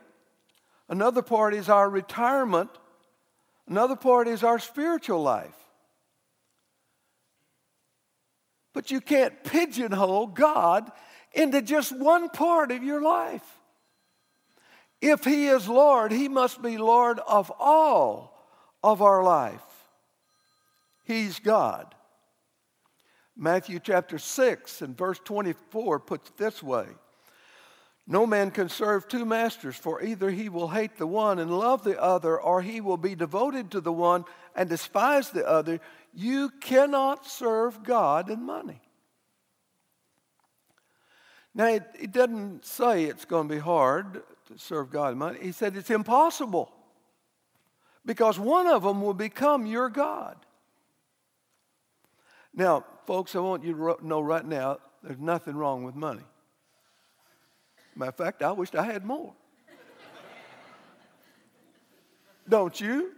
another 0.89 1.23
part 1.23 1.55
is 1.55 1.69
our 1.69 1.89
retirement, 1.89 2.71
another 3.69 3.97
part 3.97 4.27
is 4.27 4.43
our 4.43 4.59
spiritual 4.59 5.23
life. 5.23 5.55
But 8.73 8.91
you 8.91 9.01
can't 9.01 9.45
pigeonhole 9.45 10.29
God 10.29 10.91
into 11.33 11.63
just 11.63 11.97
one 11.97 12.29
part 12.29 12.73
of 12.73 12.83
your 12.83 13.03
life. 13.03 13.60
If 15.01 15.25
He 15.25 15.47
is 15.47 15.69
Lord, 15.69 16.13
He 16.13 16.29
must 16.29 16.63
be 16.63 16.79
Lord 16.79 17.21
of 17.21 17.53
all 17.59 18.37
of 18.83 19.03
our 19.03 19.23
life. 19.23 19.63
He's 21.05 21.39
God. 21.39 21.95
Matthew 23.37 23.81
chapter 23.83 24.19
6 24.19 24.83
and 24.83 24.97
verse 24.97 25.19
24 25.25 26.01
puts 26.01 26.29
it 26.29 26.37
this 26.37 26.63
way 26.63 26.87
No 28.07 28.27
man 28.27 28.51
can 28.51 28.69
serve 28.69 29.09
two 29.09 29.25
masters, 29.25 29.77
for 29.77 30.03
either 30.03 30.31
he 30.31 30.49
will 30.49 30.69
hate 30.69 30.99
the 30.99 31.07
one 31.07 31.39
and 31.39 31.51
love 31.51 31.83
the 31.83 32.01
other, 32.01 32.39
or 32.39 32.61
he 32.61 32.81
will 32.81 32.99
be 32.99 33.15
devoted 33.15 33.71
to 33.71 33.81
the 33.81 33.93
one 33.93 34.25
and 34.55 34.69
despise 34.69 35.31
the 35.31 35.49
other. 35.49 35.81
You 36.13 36.51
cannot 36.61 37.27
serve 37.27 37.83
God 37.83 38.29
and 38.29 38.43
money. 38.43 38.83
Now, 41.55 41.67
it, 41.67 41.85
it 41.99 42.13
doesn't 42.13 42.65
say 42.65 43.05
it's 43.05 43.25
going 43.25 43.49
to 43.49 43.55
be 43.55 43.61
hard 43.61 44.23
to 44.51 44.59
serve 44.59 44.91
God 44.91 45.17
money. 45.17 45.39
He 45.41 45.53
said 45.53 45.77
it's 45.77 45.91
impossible 45.91 46.73
because 48.05 48.39
one 48.39 48.67
of 48.67 48.83
them 48.83 49.03
will 49.03 49.15
become 49.15 49.67
your 49.67 49.89
God. 49.89 50.37
Now, 52.53 52.85
folks, 53.07 53.37
I 53.37 53.41
want 53.41 53.65
you 53.65 53.75
to 53.75 54.07
know 54.07 54.21
right 54.21 54.45
now 54.45 54.79
there's 55.03 55.19
nothing 55.19 55.55
wrong 55.55 55.85
with 55.85 55.95
money. 55.95 56.25
Matter 57.95 58.09
of 58.09 58.17
fact, 58.17 58.43
I 58.43 58.53
wished 58.53 58.75
I 58.75 58.85
had 58.85 59.05
more. 59.05 59.35
Don't 62.49 62.81
you? 62.81 63.13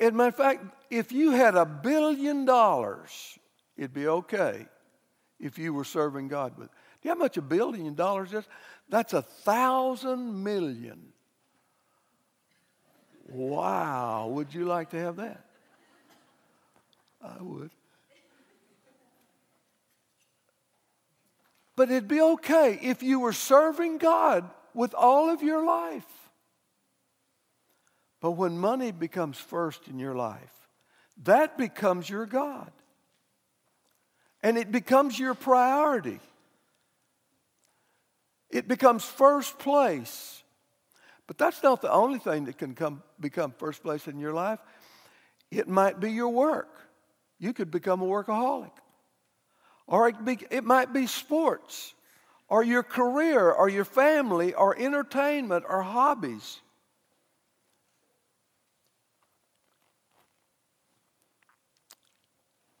And 0.00 0.16
matter 0.16 0.28
of 0.28 0.36
fact, 0.36 0.64
if 0.90 1.12
you 1.12 1.32
had 1.32 1.54
a 1.54 1.66
billion 1.66 2.46
dollars, 2.46 3.38
it'd 3.76 3.92
be 3.92 4.08
okay 4.08 4.66
if 5.38 5.58
you 5.58 5.74
were 5.74 5.84
serving 5.84 6.28
God 6.28 6.56
with 6.56 6.70
you 7.02 7.10
know 7.10 7.14
how 7.16 7.18
much 7.18 7.36
a 7.36 7.42
billion 7.42 7.94
dollars 7.94 8.32
is? 8.32 8.44
That's 8.88 9.12
a 9.12 9.22
thousand 9.22 10.42
million. 10.42 11.12
Wow. 13.28 14.28
Would 14.32 14.54
you 14.54 14.66
like 14.66 14.90
to 14.90 14.98
have 14.98 15.16
that? 15.16 15.44
I 17.22 17.40
would. 17.40 17.70
But 21.74 21.90
it'd 21.90 22.08
be 22.08 22.20
okay 22.20 22.78
if 22.82 23.02
you 23.02 23.20
were 23.20 23.32
serving 23.32 23.98
God 23.98 24.48
with 24.74 24.94
all 24.94 25.30
of 25.30 25.42
your 25.42 25.64
life. 25.64 26.06
But 28.20 28.32
when 28.32 28.58
money 28.58 28.92
becomes 28.92 29.38
first 29.38 29.88
in 29.88 29.98
your 29.98 30.14
life, 30.14 30.52
that 31.24 31.58
becomes 31.58 32.08
your 32.08 32.26
God. 32.26 32.70
And 34.42 34.58
it 34.58 34.70
becomes 34.70 35.18
your 35.18 35.34
priority. 35.34 36.20
It 38.52 38.68
becomes 38.68 39.04
first 39.04 39.58
place. 39.58 40.42
But 41.26 41.38
that's 41.38 41.62
not 41.62 41.80
the 41.80 41.90
only 41.90 42.18
thing 42.18 42.44
that 42.44 42.58
can 42.58 42.74
come, 42.74 43.02
become 43.18 43.52
first 43.56 43.82
place 43.82 44.06
in 44.06 44.18
your 44.18 44.34
life. 44.34 44.58
It 45.50 45.66
might 45.66 45.98
be 45.98 46.12
your 46.12 46.28
work. 46.28 46.68
You 47.38 47.54
could 47.54 47.70
become 47.70 48.02
a 48.02 48.06
workaholic. 48.06 48.70
Or 49.86 50.08
it, 50.08 50.24
be, 50.24 50.38
it 50.50 50.64
might 50.64 50.92
be 50.92 51.06
sports, 51.06 51.94
or 52.48 52.62
your 52.62 52.82
career, 52.82 53.50
or 53.50 53.68
your 53.68 53.84
family, 53.84 54.54
or 54.54 54.78
entertainment, 54.78 55.64
or 55.68 55.82
hobbies. 55.82 56.60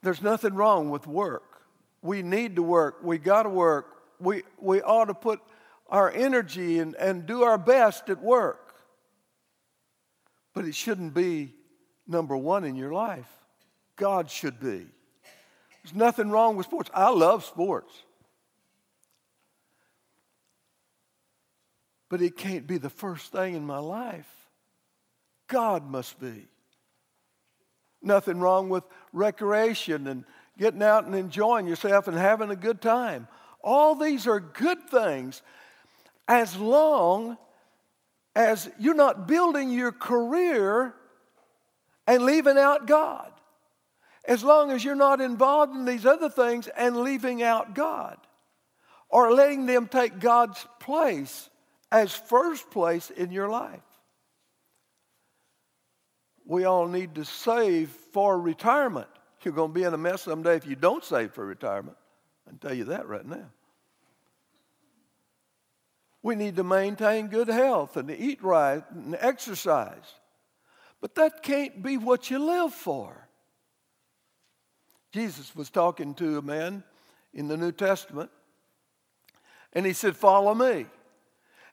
There's 0.02 0.22
nothing 0.22 0.54
wrong 0.54 0.90
with 0.90 1.06
work. 1.06 1.62
We 2.02 2.22
need 2.22 2.56
to 2.56 2.62
work. 2.62 2.98
We 3.02 3.18
got 3.18 3.44
to 3.44 3.48
work. 3.48 3.86
We, 4.18 4.42
we 4.60 4.82
ought 4.82 5.06
to 5.06 5.14
put 5.14 5.40
our 5.92 6.10
energy 6.10 6.78
and, 6.78 6.96
and 6.96 7.26
do 7.26 7.42
our 7.42 7.58
best 7.58 8.08
at 8.08 8.22
work. 8.22 8.74
But 10.54 10.64
it 10.64 10.74
shouldn't 10.74 11.12
be 11.12 11.54
number 12.08 12.34
one 12.34 12.64
in 12.64 12.76
your 12.76 12.92
life. 12.92 13.28
God 13.96 14.30
should 14.30 14.58
be. 14.58 14.86
There's 15.84 15.94
nothing 15.94 16.30
wrong 16.30 16.56
with 16.56 16.66
sports. 16.66 16.90
I 16.94 17.10
love 17.10 17.44
sports. 17.44 17.92
But 22.08 22.22
it 22.22 22.38
can't 22.38 22.66
be 22.66 22.78
the 22.78 22.90
first 22.90 23.30
thing 23.30 23.54
in 23.54 23.66
my 23.66 23.78
life. 23.78 24.30
God 25.46 25.84
must 25.84 26.18
be. 26.18 26.46
Nothing 28.00 28.40
wrong 28.40 28.70
with 28.70 28.84
recreation 29.12 30.06
and 30.06 30.24
getting 30.58 30.82
out 30.82 31.04
and 31.04 31.14
enjoying 31.14 31.66
yourself 31.66 32.08
and 32.08 32.16
having 32.16 32.50
a 32.50 32.56
good 32.56 32.80
time. 32.80 33.28
All 33.62 33.94
these 33.94 34.26
are 34.26 34.40
good 34.40 34.88
things 34.88 35.42
as 36.32 36.56
long 36.56 37.36
as 38.34 38.70
you're 38.78 38.94
not 38.94 39.28
building 39.28 39.70
your 39.70 39.92
career 39.92 40.94
and 42.06 42.22
leaving 42.22 42.56
out 42.56 42.86
God. 42.86 43.30
As 44.26 44.42
long 44.42 44.70
as 44.70 44.82
you're 44.82 44.94
not 44.94 45.20
involved 45.20 45.76
in 45.76 45.84
these 45.84 46.06
other 46.06 46.30
things 46.30 46.68
and 46.68 46.96
leaving 46.96 47.42
out 47.42 47.74
God 47.74 48.16
or 49.10 49.34
letting 49.34 49.66
them 49.66 49.88
take 49.88 50.20
God's 50.20 50.66
place 50.80 51.50
as 51.90 52.14
first 52.14 52.70
place 52.70 53.10
in 53.10 53.30
your 53.30 53.50
life. 53.50 53.82
We 56.46 56.64
all 56.64 56.88
need 56.88 57.16
to 57.16 57.26
save 57.26 57.90
for 57.90 58.40
retirement. 58.40 59.08
You're 59.42 59.52
going 59.52 59.74
to 59.74 59.74
be 59.74 59.82
in 59.82 59.92
a 59.92 59.98
mess 59.98 60.22
someday 60.22 60.56
if 60.56 60.66
you 60.66 60.76
don't 60.76 61.04
save 61.04 61.34
for 61.34 61.44
retirement. 61.44 61.98
I 62.46 62.50
can 62.50 62.58
tell 62.58 62.74
you 62.74 62.84
that 62.84 63.06
right 63.06 63.26
now. 63.26 63.50
We 66.22 66.34
need 66.36 66.56
to 66.56 66.64
maintain 66.64 67.26
good 67.26 67.48
health 67.48 67.96
and 67.96 68.08
to 68.08 68.16
eat 68.18 68.42
right 68.42 68.82
and 68.90 69.16
exercise. 69.18 70.14
But 71.00 71.16
that 71.16 71.42
can't 71.42 71.82
be 71.82 71.96
what 71.96 72.30
you 72.30 72.38
live 72.38 72.72
for. 72.72 73.28
Jesus 75.12 75.54
was 75.54 75.68
talking 75.68 76.14
to 76.14 76.38
a 76.38 76.42
man 76.42 76.84
in 77.34 77.48
the 77.48 77.56
New 77.56 77.72
Testament, 77.72 78.30
and 79.72 79.84
he 79.84 79.92
said, 79.92 80.16
Follow 80.16 80.54
me. 80.54 80.86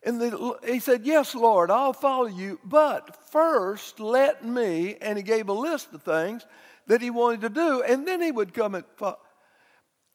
And 0.03 0.19
the, 0.19 0.57
he 0.65 0.79
said, 0.79 1.05
Yes, 1.05 1.35
Lord, 1.35 1.69
I'll 1.69 1.93
follow 1.93 2.27
you, 2.27 2.59
but 2.65 3.17
first 3.31 3.99
let 3.99 4.43
me, 4.43 4.95
and 4.99 5.17
he 5.17 5.23
gave 5.23 5.47
a 5.47 5.53
list 5.53 5.93
of 5.93 6.03
things 6.03 6.45
that 6.87 7.01
he 7.01 7.09
wanted 7.09 7.41
to 7.41 7.49
do, 7.49 7.83
and 7.83 8.07
then 8.07 8.21
he 8.21 8.31
would 8.31 8.53
come 8.53 8.75
and 8.75 8.85
follow. 8.97 9.19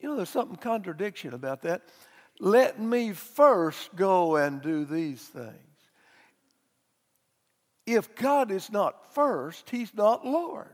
You 0.01 0.11
know, 0.11 0.17
there's 0.17 0.29
something 0.29 0.57
contradiction 0.57 1.33
about 1.33 1.63
that. 1.63 1.83
Let 2.41 2.81
me 2.81 3.13
first 3.13 3.95
go 3.95 4.37
and 4.37 4.61
do 4.61 4.85
these 4.85 5.23
things. 5.23 5.55
If 7.87 8.15
God 8.17 8.51
is 8.51 8.73
not 8.73 9.15
first, 9.15 9.71
He's 9.71 9.95
not 9.95 10.27
Lord. 10.27 10.69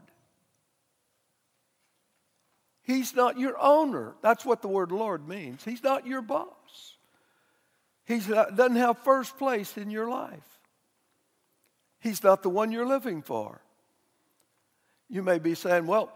He's 2.83 3.15
not 3.15 3.39
your 3.39 3.57
owner. 3.61 4.15
That's 4.23 4.45
what 4.45 4.63
the 4.63 4.69
word 4.69 4.91
Lord 4.91 5.29
means. 5.29 5.63
He's 5.65 5.83
not 5.83 6.07
your 6.07 6.23
boss. 6.23 6.97
He 8.05 8.19
doesn't 8.19 8.77
have 8.77 8.99
first 8.99 9.39
place 9.39 9.77
in 9.77 9.91
your 9.91 10.11
life. 10.11 10.59
He's 12.01 12.25
not 12.25 12.43
the 12.43 12.51
one 12.51 12.73
you're 12.73 12.87
living 12.87 13.23
for. 13.23 13.61
You 15.09 15.23
may 15.23 15.39
be 15.39 15.55
saying, 15.55 15.87
well, 15.87 16.13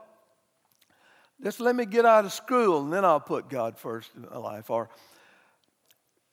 just 1.43 1.61
let 1.61 1.77
me 1.77 1.85
get 1.85 2.05
out 2.05 2.25
of 2.25 2.33
school 2.33 2.81
and 2.83 2.93
then 2.93 3.05
I'll 3.05 3.21
put 3.21 3.49
God 3.49 3.79
first 3.79 4.11
in 4.17 4.23
my 4.23 4.39
life. 4.39 4.71
Or 4.71 4.89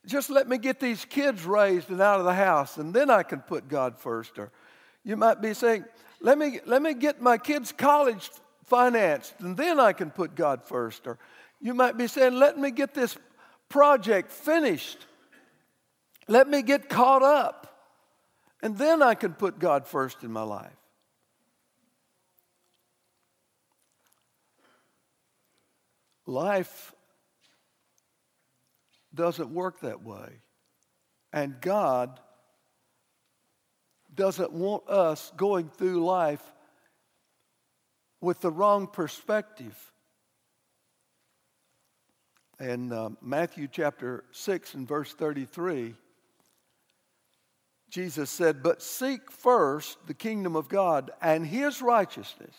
just 0.06 0.30
let 0.30 0.48
me 0.48 0.58
get 0.58 0.80
these 0.80 1.06
kids 1.06 1.46
raised 1.46 1.90
and 1.90 2.02
out 2.02 2.20
of 2.20 2.26
the 2.26 2.34
house, 2.34 2.78
and 2.78 2.94
then 2.94 3.10
I 3.10 3.24
can 3.24 3.40
put 3.40 3.68
God 3.68 3.98
first. 3.98 4.40
Or 4.40 4.52
you 5.04 5.16
might 5.16 5.42
be 5.42 5.54
saying, 5.54 5.86
let 6.20 6.38
me, 6.38 6.60
let 6.66 6.82
me 6.82 6.94
get 6.94 7.22
my 7.22 7.38
kids' 7.38 7.72
college 7.72 8.30
financed, 8.66 9.34
and 9.40 9.56
then 9.56 9.80
I 9.80 9.94
can 9.94 10.10
put 10.10 10.36
God 10.36 10.64
first. 10.64 11.06
Or 11.06 11.20
you 11.60 11.74
might 11.74 11.98
be 11.98 12.08
saying, 12.08 12.34
let 12.34 12.58
me 12.58 12.72
get 12.72 12.94
this 12.94 13.18
project 13.70 14.32
finished. 14.32 15.06
Let 16.28 16.48
me 16.48 16.62
get 16.62 16.90
caught 16.90 17.24
up, 17.24 17.90
and 18.62 18.78
then 18.78 19.02
I 19.02 19.16
can 19.16 19.34
put 19.34 19.60
God 19.60 19.88
first 19.88 20.24
in 20.24 20.32
my 20.32 20.44
life. 20.44 20.72
Life 26.26 26.94
doesn't 29.13 29.50
work 29.50 29.82
that 29.82 30.04
way. 30.04 30.41
And 31.34 31.60
God 31.62 32.19
doesn't 34.13 34.52
want 34.52 34.88
us 34.89 35.32
going 35.38 35.69
through 35.69 36.04
life 36.04 36.43
with 38.19 38.41
the 38.41 38.52
wrong 38.52 38.88
perspective. 38.88 39.78
In 42.60 42.91
uh, 42.91 43.10
Matthew 43.21 43.67
chapter 43.67 44.24
6 44.32 44.76
and 44.76 44.88
verse 44.88 45.13
33, 45.13 45.95
Jesus 47.89 48.30
said, 48.30 48.62
But 48.62 48.82
seek 48.82 49.32
first 49.32 49.97
the 50.08 50.13
kingdom 50.13 50.56
of 50.56 50.69
God 50.69 51.12
and 51.21 51.45
his 51.45 51.82
righteousness, 51.82 52.56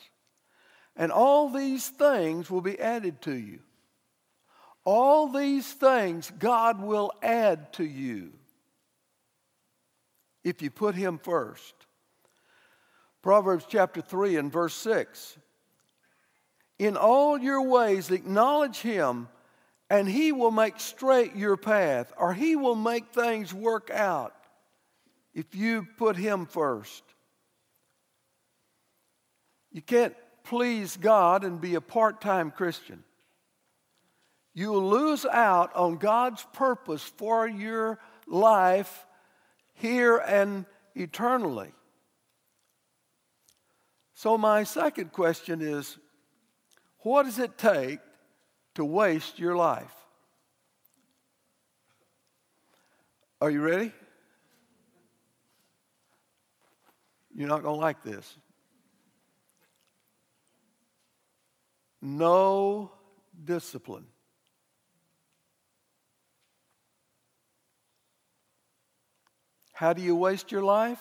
and 0.97 1.13
all 1.13 1.49
these 1.49 1.89
things 1.89 2.51
will 2.51 2.61
be 2.61 2.79
added 2.81 3.23
to 3.23 3.35
you. 3.35 3.61
All 4.85 5.29
these 5.29 5.71
things 5.73 6.33
God 6.39 6.81
will 6.81 7.13
add 7.23 7.73
to 7.75 7.85
you 7.85 8.33
if 10.43 10.61
you 10.61 10.71
put 10.71 10.95
Him 10.95 11.19
first. 11.19 11.75
Proverbs 13.23 13.65
chapter 13.69 14.01
3 14.01 14.37
and 14.37 14.53
verse 14.53 14.75
6 14.75 15.39
In 16.79 16.97
all 16.97 17.39
your 17.39 17.63
ways 17.63 18.11
acknowledge 18.11 18.79
Him, 18.79 19.29
and 19.89 20.09
He 20.09 20.33
will 20.33 20.51
make 20.51 20.81
straight 20.81 21.37
your 21.37 21.57
path, 21.57 22.13
or 22.19 22.35
He 22.35 22.57
will 22.57 22.75
make 22.75 23.13
things 23.13 23.55
work 23.55 23.89
out 23.91 24.35
if 25.33 25.55
you 25.55 25.87
put 25.97 26.17
Him 26.17 26.47
first. 26.47 27.05
You 29.71 29.81
can't 29.81 30.17
please 30.43 30.97
God 30.97 31.45
and 31.45 31.61
be 31.61 31.77
a 31.77 31.81
part 31.81 32.21
time 32.21 32.51
Christian 32.51 33.05
you 34.55 34.71
will 34.71 34.89
lose 34.89 35.25
out 35.25 35.75
on 35.75 35.97
God's 35.97 36.45
purpose 36.53 37.03
for 37.03 37.49
your 37.49 37.99
life 38.27 39.07
here 39.75 40.19
and 40.19 40.67
eternally. 40.95 41.73
So, 44.15 44.37
my 44.39 44.65
second 44.65 45.13
question 45.13 45.63
is 45.63 45.99
what 46.99 47.25
does 47.25 47.39
it 47.39 47.59
take 47.59 47.99
to 48.75 48.85
waste 48.85 49.39
your 49.39 49.57
life? 49.57 49.93
Are 53.41 53.51
you 53.51 53.61
ready? 53.61 53.93
You're 57.35 57.49
not 57.49 57.63
going 57.63 57.75
to 57.75 57.81
like 57.81 58.03
this. 58.05 58.37
No 62.01 62.93
discipline. 63.45 64.07
How 69.83 69.93
do 69.93 70.01
you 70.01 70.15
waste 70.15 70.53
your 70.53 70.63
life? 70.63 71.01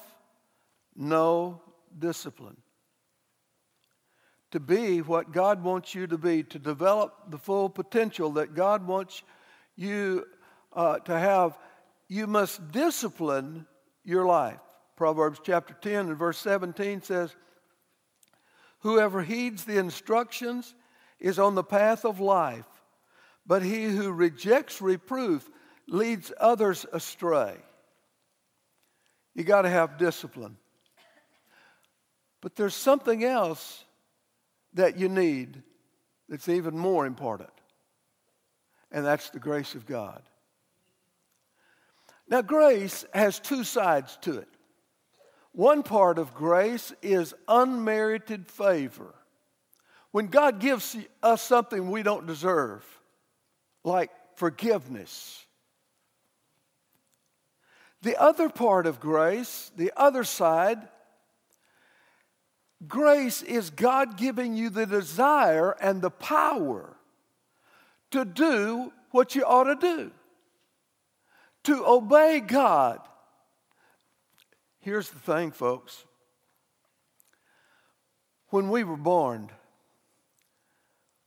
No 0.96 1.62
discipline. 2.00 2.58
To 4.54 4.60
be 4.60 5.04
what 5.04 5.32
God 5.32 5.64
wants 5.64 5.94
you 5.94 6.08
to 6.08 6.18
be, 6.18 6.42
to 6.42 6.58
develop 6.58 7.30
the 7.30 7.38
full 7.38 7.70
potential 7.70 8.32
that 8.32 8.56
God 8.56 8.88
wants 8.88 9.22
you 9.76 10.26
uh, 10.74 10.98
to 10.98 11.16
have, 11.16 11.60
you 12.08 12.26
must 12.26 12.72
discipline 12.72 13.68
your 14.04 14.26
life. 14.26 14.58
Proverbs 14.96 15.40
chapter 15.44 15.76
10 15.80 16.08
and 16.08 16.18
verse 16.18 16.40
17 16.40 17.04
says, 17.04 17.36
Whoever 18.80 19.22
heeds 19.22 19.64
the 19.64 19.78
instructions 19.78 20.74
is 21.20 21.38
on 21.38 21.54
the 21.54 21.64
path 21.64 22.04
of 22.04 22.20
life, 22.20 22.66
but 23.46 23.62
he 23.62 23.84
who 23.84 24.12
rejects 24.12 24.82
reproof 24.82 25.48
leads 25.88 26.34
others 26.40 26.88
astray. 26.92 27.58
You 29.36 29.44
got 29.44 29.64
to 29.64 29.70
have 29.70 29.98
discipline. 29.98 30.58
But 32.42 32.56
there's 32.56 32.74
something 32.74 33.24
else 33.24 33.84
that 34.74 34.98
you 34.98 35.10
need 35.10 35.62
that's 36.28 36.50
even 36.50 36.78
more 36.78 37.06
important, 37.06 37.50
and 38.92 39.06
that's 39.06 39.30
the 39.30 39.40
grace 39.40 39.76
of 39.76 39.86
God. 39.86 40.22
Now, 42.28 42.42
grace 42.42 43.06
has 43.14 43.40
two 43.40 43.64
sides 43.64 44.18
to 44.22 44.40
it. 44.40 44.48
One 45.52 45.84
part 45.84 46.18
of 46.18 46.34
grace 46.34 46.94
is 47.02 47.34
unmerited 47.48 48.48
favor. 48.48 49.14
When 50.12 50.28
God 50.28 50.60
gives 50.60 50.96
us 51.22 51.42
something 51.42 51.92
we 51.92 52.04
don't 52.04 52.26
deserve, 52.26 52.86
like 53.84 54.12
forgiveness. 54.36 55.46
The 58.02 58.20
other 58.20 58.50
part 58.50 58.88
of 58.88 59.00
grace, 59.00 59.72
the 59.76 59.92
other 59.96 60.24
side, 60.24 60.80
grace 62.88 63.42
is 63.42 63.70
God 63.70 64.18
giving 64.18 64.56
you 64.56 64.70
the 64.70 64.86
desire 64.86 65.72
and 65.80 66.02
the 66.02 66.10
power 66.10 66.96
to 68.12 68.26
do 68.26 68.92
what 69.12 69.36
you 69.36 69.44
ought 69.44 69.66
to 69.66 69.76
do, 69.76 70.12
to 71.64 71.86
obey 71.86 72.40
God 72.40 73.00
Here's 74.82 75.10
the 75.10 75.20
thing, 75.20 75.52
folks. 75.52 76.06
When 78.50 78.70
we 78.70 78.84
were 78.84 78.98
born, 78.98 79.52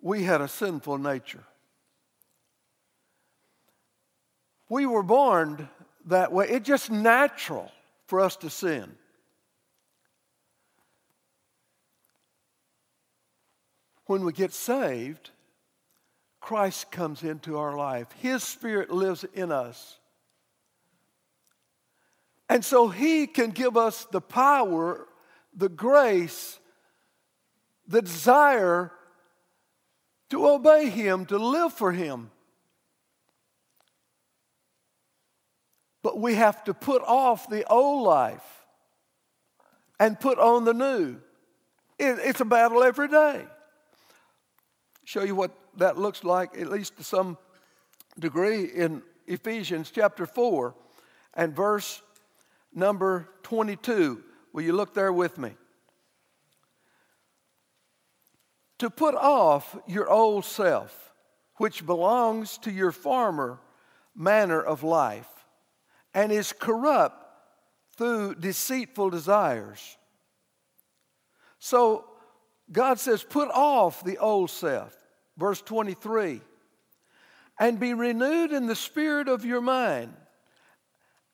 we 0.01 0.25
had 0.25 0.41
a 0.41 0.49
sinful 0.49 0.99
nature. 0.99 1.45
We 4.69 4.87
were 4.87 5.05
born 5.05 5.69
that 6.07 6.33
way. 6.33 6.49
It's 6.49 6.67
just 6.67 6.91
natural 6.91 7.71
for 8.07 8.21
us 8.21 8.37
to 8.37 8.51
sin. 8.51 8.97
When 14.07 14.25
we 14.25 14.33
get 14.33 14.53
saved, 14.53 15.31
Christ 16.41 16.91
comes 16.91 17.23
into 17.23 17.59
our 17.59 17.77
life. 17.77 18.09
His 18.21 18.43
Spirit 18.43 18.91
lives 18.91 19.25
in 19.33 19.51
us. 19.51 19.99
And 22.51 22.63
so 22.63 22.89
He 22.89 23.27
can 23.27 23.51
give 23.51 23.79
us 23.79 24.05
the 24.11 24.21
power, 24.21 25.09
the 25.57 25.71
grace, 25.71 26.59
the 27.89 28.03
desire 28.03 28.93
to 30.29 30.47
obey 30.49 30.91
Him, 30.91 31.25
to 31.27 31.39
live 31.39 31.73
for 31.73 31.93
Him. 31.93 32.31
But 36.05 36.19
we 36.19 36.35
have 36.35 36.63
to 36.65 36.75
put 36.75 37.01
off 37.03 37.49
the 37.49 37.65
old 37.67 38.07
life 38.07 38.67
and 39.99 40.21
put 40.21 40.39
on 40.39 40.67
the 40.67 40.75
new. 40.75 41.17
It, 41.99 42.19
it's 42.21 42.43
a 42.43 42.45
battle 42.45 42.83
every 42.83 43.09
day. 43.09 43.47
Show 45.05 45.23
you 45.23 45.35
what 45.35 45.53
that 45.79 45.97
looks 45.97 46.23
like, 46.23 46.61
at 46.61 46.69
least 46.69 46.99
to 46.99 47.05
some 47.05 47.39
degree, 48.19 48.65
in 48.65 49.03
Ephesians 49.27 49.91
chapter 49.91 50.27
4 50.27 50.75
and 51.33 51.57
verse 51.57 52.03
number 52.75 53.27
22. 53.43 54.23
Will 54.53 54.63
you 54.63 54.75
look 54.75 54.93
there 54.93 55.13
with 55.13 55.39
me? 55.39 55.53
To 58.81 58.91
put 58.91 59.15
off 59.15 59.75
your 59.87 60.11
old 60.11 60.45
self, 60.45 61.15
which 61.57 61.87
belongs 61.87 62.59
to 62.59 62.71
your 62.71 62.93
former 62.93 63.59
manner 64.15 64.61
of 64.61 64.83
life 64.83 65.34
and 66.15 66.31
is 66.33 66.53
corrupt 66.53 67.27
through 67.97 68.37
deceitful 68.37 69.11
desires. 69.11 69.97
So 71.59 72.05
God 72.71 72.99
says, 72.99 73.23
put 73.23 73.51
off 73.51 74.05
the 74.05 74.19
old 74.19 74.51
self. 74.51 74.97
Verse 75.37 75.61
23 75.61 76.41
and 77.59 77.79
be 77.79 77.95
renewed 77.95 78.53
in 78.53 78.67
the 78.67 78.77
spirit 78.77 79.29
of 79.29 79.45
your 79.45 79.61
mind 79.61 80.13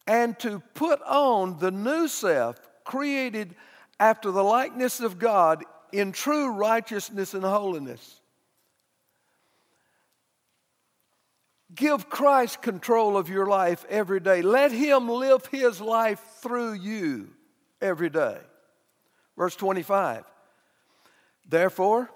and 0.06 0.38
to 0.38 0.60
put 0.74 1.00
on 1.02 1.58
the 1.58 1.70
new 1.70 2.08
self 2.08 2.60
created 2.84 3.54
after 3.98 4.30
the 4.30 4.42
likeness 4.42 5.00
of 5.00 5.18
God 5.18 5.64
in 5.92 6.12
true 6.12 6.50
righteousness 6.52 7.34
and 7.34 7.44
holiness. 7.44 8.19
Give 11.74 12.08
Christ 12.08 12.62
control 12.62 13.16
of 13.16 13.28
your 13.28 13.46
life 13.46 13.84
every 13.88 14.20
day. 14.20 14.42
Let 14.42 14.72
Him 14.72 15.08
live 15.08 15.46
His 15.46 15.80
life 15.80 16.20
through 16.42 16.74
you 16.74 17.28
every 17.80 18.10
day. 18.10 18.38
Verse 19.36 19.56
25. 19.56 20.24
Therefore, 21.48 22.10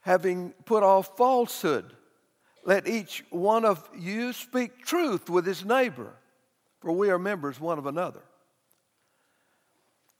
having 0.00 0.50
put 0.64 0.82
off 0.82 1.16
falsehood, 1.16 1.92
let 2.64 2.88
each 2.88 3.24
one 3.30 3.64
of 3.64 3.88
you 3.96 4.32
speak 4.32 4.84
truth 4.84 5.28
with 5.28 5.46
his 5.46 5.64
neighbor 5.64 6.14
for 6.84 6.92
we 6.92 7.08
are 7.08 7.18
members 7.18 7.58
one 7.58 7.78
of 7.78 7.86
another. 7.86 8.20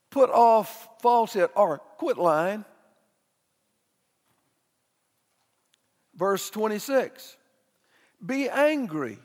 Put 0.09 0.31
off 0.31 0.89
falsehood 1.03 1.51
or 1.55 1.79
quit 1.99 2.17
lying. 2.17 2.65
Verse 6.15 6.49
26 6.49 7.37
Be 8.25 8.49
angry 8.49 9.19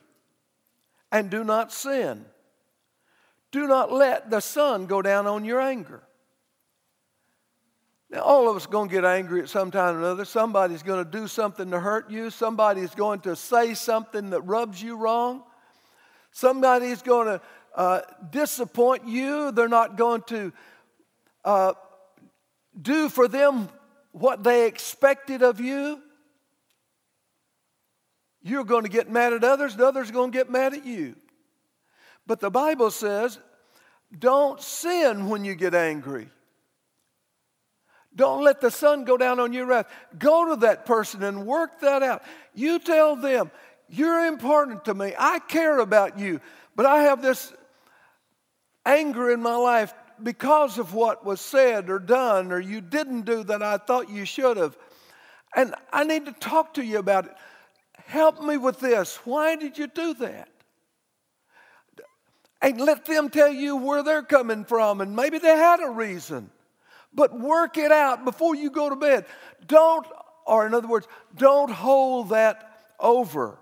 and 1.12 1.30
do 1.30 1.43
not 1.43 1.71
sin. 1.71 2.25
Do 3.52 3.67
not 3.67 3.91
let 3.91 4.30
the 4.30 4.41
sun 4.41 4.86
go 4.86 5.02
down 5.02 5.25
on 5.25 5.43
your 5.43 5.60
anger. 5.60 6.04
Now, 8.12 8.21
all 8.21 8.49
of 8.49 8.56
us 8.56 8.65
are 8.65 8.69
going 8.69 8.89
to 8.89 8.95
get 8.95 9.06
angry 9.06 9.41
at 9.41 9.49
some 9.49 9.69
time 9.69 9.95
or 9.95 9.99
another. 9.99 10.25
Somebody's 10.25 10.82
going 10.82 11.04
to 11.04 11.10
do 11.10 11.28
something 11.28 11.69
to 11.71 11.80
hurt 11.80 12.10
you. 12.10 12.32
Somebody's 12.32 12.95
going 12.95 13.19
to 13.21 13.36
say 13.36 13.75
something 13.75 14.32
that 14.32 14.41
rubs 14.41 14.82
you 14.82 14.97
wrong. 14.97 15.43
Somebody's 16.32 17.02
going 17.02 17.28
to 17.28 17.41
uh, 17.75 18.02
disappoint 18.32 19.08
you. 19.08 19.52
They're 19.52 19.67
not 19.67 19.95
going 19.95 20.23
to 20.23 20.52
uh, 21.45 21.73
do 22.80 23.10
for 23.10 23.28
them 23.28 23.69
what 24.12 24.43
they 24.43 24.65
expected 24.65 25.43
of 25.43 25.60
you. 25.60 26.02
You're 28.49 28.63
going 28.63 28.83
to 28.83 28.89
get 28.89 29.09
mad 29.09 29.33
at 29.33 29.43
others, 29.43 29.73
and 29.73 29.81
others 29.81 30.09
are 30.09 30.13
going 30.13 30.31
to 30.31 30.38
get 30.38 30.49
mad 30.49 30.73
at 30.73 30.85
you. 30.85 31.15
But 32.25 32.39
the 32.39 32.49
Bible 32.49 32.91
says, 32.91 33.39
don't 34.17 34.59
sin 34.62 35.29
when 35.29 35.45
you 35.45 35.55
get 35.55 35.75
angry. 35.75 36.29
Don't 38.15 38.43
let 38.43 38.59
the 38.59 38.71
sun 38.71 39.05
go 39.05 39.17
down 39.17 39.39
on 39.39 39.53
your 39.53 39.67
wrath. 39.67 39.88
Go 40.17 40.49
to 40.49 40.55
that 40.62 40.85
person 40.85 41.23
and 41.23 41.45
work 41.45 41.79
that 41.81 42.01
out. 42.01 42.23
You 42.55 42.79
tell 42.79 43.15
them, 43.15 43.51
you're 43.88 44.25
important 44.25 44.85
to 44.85 44.93
me. 44.93 45.13
I 45.17 45.39
care 45.39 45.79
about 45.79 46.17
you. 46.17 46.41
But 46.75 46.85
I 46.85 47.03
have 47.03 47.21
this 47.21 47.53
anger 48.85 49.29
in 49.29 49.41
my 49.41 49.55
life 49.55 49.93
because 50.21 50.79
of 50.79 50.93
what 50.93 51.25
was 51.25 51.39
said 51.39 51.89
or 51.89 51.99
done 51.99 52.51
or 52.51 52.59
you 52.59 52.81
didn't 52.81 53.21
do 53.21 53.43
that 53.43 53.62
I 53.62 53.77
thought 53.77 54.09
you 54.09 54.25
should 54.25 54.57
have. 54.57 54.77
And 55.55 55.73
I 55.91 56.03
need 56.03 56.25
to 56.25 56.31
talk 56.31 56.75
to 56.75 56.83
you 56.83 56.99
about 56.99 57.25
it. 57.25 57.31
Help 58.10 58.41
me 58.41 58.58
with 58.58 58.80
this. 58.80 59.17
Why 59.24 59.56
did 59.56 59.78
you 59.78 59.86
do 59.86 60.15
that? 60.15 60.50
And 62.60 62.82
let 62.82 63.06
them 63.06 63.30
tell 63.30 63.54
you 63.54 63.76
where 63.76 64.02
they're 64.02 64.24
coming 64.24 64.65
from, 64.65 65.00
and 65.00 65.15
maybe 65.15 65.38
they 65.38 65.56
had 65.56 65.80
a 65.80 65.91
reason. 65.91 66.50
But 67.13 67.39
work 67.39 67.78
it 67.78 67.91
out 67.91 68.26
before 68.26 68.56
you 68.56 68.72
go 68.72 68.89
to 68.89 68.95
bed. 68.95 69.28
Don't, 69.67 70.08
or 70.48 70.65
in 70.65 70.74
other 70.74 70.88
words, 70.88 71.08
don't 71.36 71.69
hold 71.69 72.30
that 72.30 72.95
over. 73.00 73.60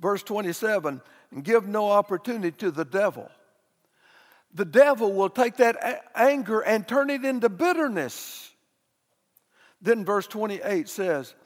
Verse 0.00 0.24
27 0.24 1.00
and 1.30 1.44
give 1.44 1.68
no 1.68 1.88
opportunity 1.88 2.50
to 2.50 2.72
the 2.72 2.84
devil. 2.84 3.30
The 4.54 4.64
devil 4.64 5.12
will 5.12 5.30
take 5.30 5.58
that 5.58 5.76
a- 5.76 6.18
anger 6.18 6.62
and 6.62 6.86
turn 6.86 7.10
it 7.10 7.24
into 7.24 7.48
bitterness. 7.48 8.50
Then 9.80 10.04
verse 10.04 10.26
28 10.26 10.88
says, 10.88 11.36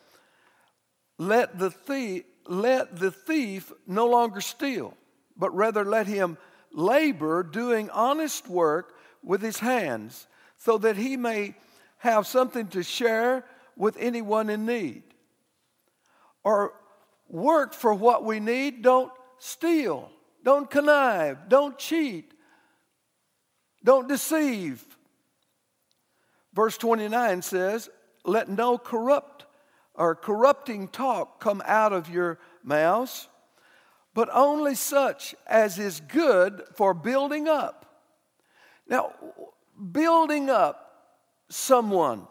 let 1.21 1.59
the, 1.59 1.71
thief, 1.71 2.25
let 2.47 2.99
the 2.99 3.11
thief 3.11 3.71
no 3.87 4.07
longer 4.07 4.41
steal, 4.41 4.97
but 5.37 5.55
rather 5.55 5.85
let 5.85 6.07
him 6.07 6.39
labor 6.73 7.43
doing 7.43 7.91
honest 7.91 8.49
work 8.49 8.95
with 9.23 9.43
his 9.43 9.59
hands, 9.59 10.27
so 10.57 10.79
that 10.79 10.97
he 10.97 11.19
may 11.19 11.55
have 11.99 12.27
something 12.27 12.69
to 12.69 12.83
share 12.83 13.45
with 13.77 13.99
anyone 13.99 14.49
in 14.49 14.65
need. 14.65 15.03
Or 16.43 16.73
work 17.29 17.75
for 17.75 17.93
what 17.93 18.25
we 18.25 18.41
need. 18.41 18.81
Don't 18.81 19.13
steal. 19.39 20.11
Don't 20.43 20.71
connive. 20.71 21.51
Don't 21.51 21.77
cheat. 21.77 22.33
Don't 23.85 24.09
deceive. 24.09 24.83
Verse 26.55 26.79
29 26.79 27.43
says, 27.43 27.91
Let 28.25 28.49
no 28.49 28.79
corrupt 28.79 29.40
or 29.95 30.15
corrupting 30.15 30.89
talk 30.89 31.41
come 31.41 31.63
out 31.67 31.93
of 31.93 32.09
your 32.09 32.39
mouths, 32.63 33.29
but 34.15 34.29
only 34.33 34.75
such 34.75 35.35
as 35.47 35.79
is 35.79 36.01
good 36.01 36.63
for 36.75 36.95
building 36.95 37.49
up. 37.49 37.87
Now, 38.89 39.13
building 39.93 40.51
up 40.51 40.91
someone 41.49 42.27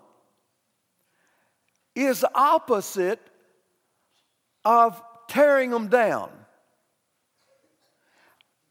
is 1.95 2.25
opposite 2.33 3.19
of 4.65 5.01
tearing 5.27 5.69
them 5.69 5.87
down. 5.87 6.29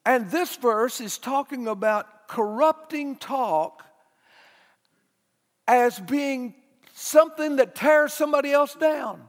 And 0.05 0.31
this 0.31 0.57
verse 0.57 1.01
is 1.01 1.19
talking 1.19 1.69
about 1.69 2.29
corrupting 2.29 3.17
talk 3.17 3.85
as 5.67 5.99
being 5.99 6.55
something 6.99 7.57
that 7.57 7.75
tears 7.75 8.13
somebody 8.13 8.53
else 8.53 8.75
down. 8.75 9.23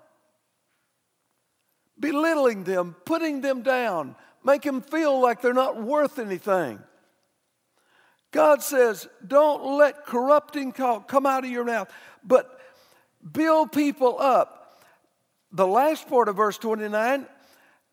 Belittling 1.99 2.63
them, 2.63 2.95
putting 3.05 3.41
them 3.41 3.61
down, 3.61 4.15
make 4.43 4.63
them 4.63 4.81
feel 4.81 5.19
like 5.21 5.41
they're 5.41 5.53
not 5.53 5.81
worth 5.81 6.17
anything. 6.17 6.79
God 8.31 8.61
says, 8.63 9.07
don't 9.25 9.77
let 9.77 10.05
corrupting 10.05 10.71
talk 10.71 11.07
come 11.07 11.25
out 11.25 11.43
of 11.43 11.49
your 11.49 11.65
mouth, 11.65 11.91
but 12.23 12.59
build 13.31 13.71
people 13.71 14.19
up. 14.19 14.83
The 15.51 15.67
last 15.67 16.07
part 16.07 16.29
of 16.29 16.37
verse 16.37 16.57
29 16.57 17.25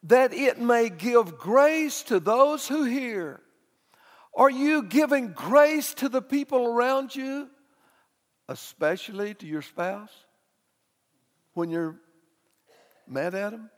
that 0.04 0.32
it 0.32 0.60
may 0.60 0.88
give 0.88 1.36
grace 1.36 2.02
to 2.04 2.20
those 2.20 2.68
who 2.68 2.84
hear. 2.84 3.40
Are 4.36 4.50
you 4.50 4.82
giving 4.84 5.32
grace 5.32 5.94
to 5.94 6.08
the 6.08 6.22
people 6.22 6.66
around 6.66 7.16
you, 7.16 7.48
especially 8.48 9.34
to 9.34 9.46
your 9.46 9.62
spouse 9.62 10.12
when 11.54 11.70
you're 11.70 11.96
mad 13.06 13.34
at 13.34 13.50
them? 13.50 13.70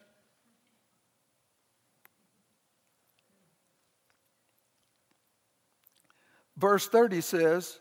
Verse 6.59 6.89
30 6.89 7.21
says, 7.21 7.79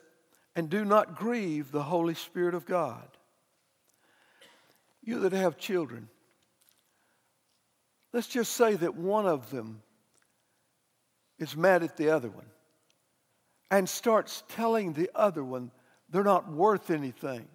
And 0.55 0.69
do 0.69 0.85
not 0.85 1.15
grieve 1.15 1.71
the 1.71 1.83
Holy 1.83 2.13
Spirit 2.13 2.53
of 2.53 2.65
God. 2.65 3.07
You 5.03 5.19
that 5.21 5.31
have 5.31 5.57
children, 5.57 6.09
let's 8.13 8.27
just 8.27 8.53
say 8.53 8.75
that 8.75 8.95
one 8.95 9.25
of 9.25 9.49
them 9.49 9.81
is 11.39 11.55
mad 11.55 11.81
at 11.81 11.97
the 11.97 12.09
other 12.09 12.29
one 12.29 12.45
and 13.71 13.87
starts 13.87 14.43
telling 14.49 14.93
the 14.93 15.09
other 15.15 15.43
one 15.43 15.71
they're 16.09 16.23
not 16.23 16.51
worth 16.51 16.89
anything, 16.89 17.47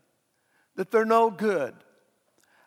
that 0.77 0.91
they're 0.91 1.05
no 1.05 1.31
good, 1.31 1.75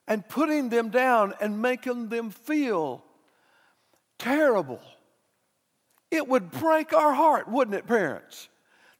and 0.07 0.27
putting 0.27 0.69
them 0.69 0.89
down 0.89 1.33
and 1.39 1.61
making 1.61 2.09
them 2.09 2.29
feel 2.29 3.03
terrible. 4.19 4.81
It 6.11 6.27
would 6.27 6.51
break 6.51 6.93
our 6.93 7.13
heart, 7.13 7.47
wouldn't 7.47 7.75
it, 7.75 7.87
parents? 7.87 8.47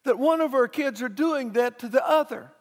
That 0.04 0.20
one 0.20 0.42
of 0.42 0.54
our 0.54 0.68
kids 0.68 1.02
are 1.02 1.10
doing 1.10 1.54
that 1.54 1.80
to 1.80 1.88
the 1.88 2.08
other. 2.08 2.52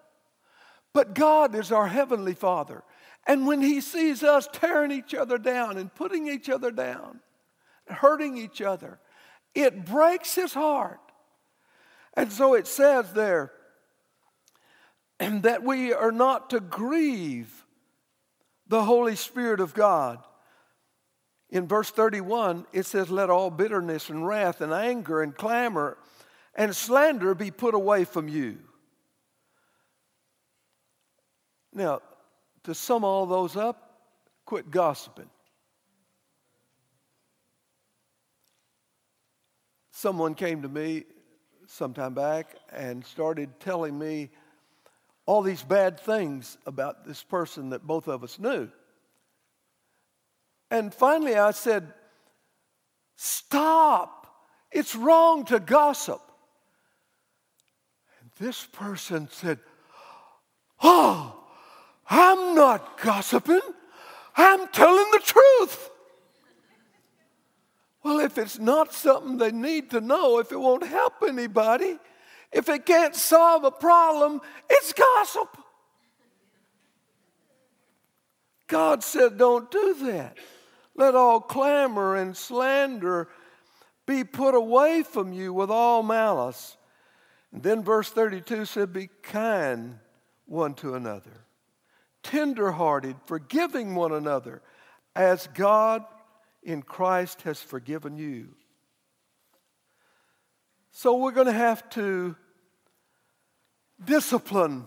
But 0.92 1.14
God 1.14 1.54
is 1.54 1.72
our 1.72 1.88
Heavenly 1.88 2.34
Father. 2.34 2.82
And 3.26 3.46
when 3.46 3.60
He 3.60 3.80
sees 3.80 4.22
us 4.22 4.48
tearing 4.52 4.92
each 4.92 5.14
other 5.14 5.38
down 5.38 5.76
and 5.76 5.94
putting 5.94 6.28
each 6.28 6.48
other 6.48 6.70
down, 6.70 7.20
hurting 7.88 8.36
each 8.38 8.62
other, 8.62 9.00
it 9.54 9.84
breaks 9.84 10.34
His 10.34 10.54
heart. 10.54 11.00
And 12.14 12.32
so 12.32 12.54
it 12.54 12.66
says 12.66 13.12
there, 13.12 13.52
and 15.20 15.42
that 15.44 15.62
we 15.62 15.92
are 15.92 16.12
not 16.12 16.50
to 16.50 16.60
grieve 16.60 17.64
the 18.66 18.84
Holy 18.84 19.16
Spirit 19.16 19.60
of 19.60 19.74
God. 19.74 20.18
In 21.50 21.68
verse 21.68 21.90
31, 21.90 22.66
it 22.72 22.86
says, 22.86 23.10
Let 23.10 23.30
all 23.30 23.50
bitterness 23.50 24.08
and 24.08 24.26
wrath 24.26 24.60
and 24.60 24.72
anger 24.72 25.22
and 25.22 25.34
clamor 25.34 25.98
and 26.54 26.74
slander 26.74 27.34
be 27.34 27.50
put 27.50 27.74
away 27.74 28.04
from 28.04 28.28
you. 28.28 28.58
Now, 31.72 32.00
to 32.64 32.74
sum 32.74 33.04
all 33.04 33.26
those 33.26 33.56
up, 33.56 33.98
quit 34.44 34.70
gossiping. 34.70 35.28
Someone 39.90 40.34
came 40.34 40.62
to 40.62 40.68
me 40.68 41.04
some 41.66 41.94
time 41.94 42.14
back 42.14 42.56
and 42.72 43.04
started 43.04 43.58
telling 43.60 43.98
me 43.98 44.30
all 45.26 45.42
these 45.42 45.62
bad 45.62 45.98
things 45.98 46.58
about 46.66 47.06
this 47.06 47.22
person 47.22 47.70
that 47.70 47.86
both 47.86 48.08
of 48.08 48.22
us 48.22 48.38
knew. 48.38 48.68
And 50.70 50.92
finally, 50.92 51.36
I 51.36 51.52
said, 51.52 51.92
Stop. 53.16 54.26
It's 54.72 54.96
wrong 54.96 55.44
to 55.46 55.60
gossip. 55.60 56.20
And 58.20 58.30
this 58.38 58.64
person 58.66 59.28
said, 59.30 59.60
Oh, 60.82 61.44
I'm 62.10 62.54
not 62.54 63.00
gossiping. 63.00 63.60
I'm 64.36 64.66
telling 64.68 65.10
the 65.12 65.20
truth. 65.20 65.90
Well, 68.02 68.20
if 68.20 68.36
it's 68.36 68.58
not 68.58 68.92
something 68.92 69.38
they 69.38 69.52
need 69.52 69.90
to 69.92 70.00
know, 70.00 70.38
if 70.38 70.52
it 70.52 70.60
won't 70.60 70.86
help 70.86 71.14
anybody, 71.26 71.98
if 72.54 72.68
it 72.68 72.86
can't 72.86 73.16
solve 73.16 73.64
a 73.64 73.70
problem, 73.72 74.40
it's 74.70 74.92
gossip. 74.92 75.58
God 78.68 79.02
said, 79.02 79.36
don't 79.36 79.70
do 79.70 79.94
that. 80.06 80.38
Let 80.94 81.16
all 81.16 81.40
clamor 81.40 82.14
and 82.14 82.36
slander 82.36 83.28
be 84.06 84.22
put 84.22 84.54
away 84.54 85.02
from 85.02 85.32
you 85.32 85.52
with 85.52 85.68
all 85.68 86.04
malice. 86.04 86.76
And 87.52 87.62
then 87.62 87.82
verse 87.82 88.10
32 88.10 88.64
said, 88.66 88.92
Be 88.92 89.08
kind 89.22 89.98
one 90.46 90.74
to 90.74 90.94
another, 90.94 91.44
tenderhearted, 92.22 93.16
forgiving 93.26 93.96
one 93.96 94.12
another, 94.12 94.62
as 95.16 95.48
God 95.54 96.04
in 96.62 96.82
Christ 96.82 97.42
has 97.42 97.60
forgiven 97.60 98.16
you. 98.16 98.54
So 100.92 101.16
we're 101.16 101.32
going 101.32 101.48
to 101.48 101.52
have 101.52 101.88
to 101.90 102.36
discipline 104.06 104.86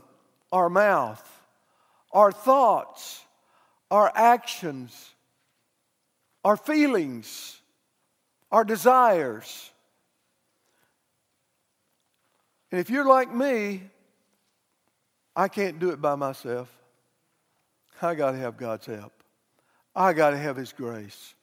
our 0.52 0.70
mouth, 0.70 1.24
our 2.12 2.32
thoughts, 2.32 3.24
our 3.92 4.12
actions 4.16 5.14
our 6.48 6.56
feelings, 6.56 7.60
our 8.54 8.64
desires. 8.64 9.70
And 12.72 12.80
if 12.80 12.90
you're 12.90 13.06
like 13.06 13.34
me, 13.34 13.84
I 15.36 15.50
can't 15.50 15.78
do 15.78 15.90
it 15.90 16.02
by 16.02 16.16
myself. 16.16 16.70
I 18.02 18.16
got 18.16 18.32
to 18.32 18.38
have 18.38 18.56
God's 18.56 18.86
help. 18.86 19.12
I 19.94 20.14
got 20.14 20.30
to 20.30 20.38
have 20.38 20.56
His 20.56 20.72
grace. 20.72 21.36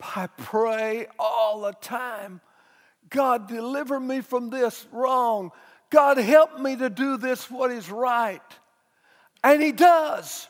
I 0.00 0.28
pray 0.36 1.08
all 1.18 1.62
the 1.62 1.72
time 1.72 2.40
God, 3.10 3.48
deliver 3.48 3.98
me 4.00 4.20
from 4.20 4.50
this 4.50 4.86
wrong. 4.92 5.50
God, 5.90 6.16
help 6.18 6.58
me 6.58 6.76
to 6.76 6.88
do 6.88 7.16
this 7.16 7.50
what 7.50 7.70
is 7.70 7.90
right. 7.90 8.40
And 9.42 9.62
He 9.62 9.72
does 9.72 10.48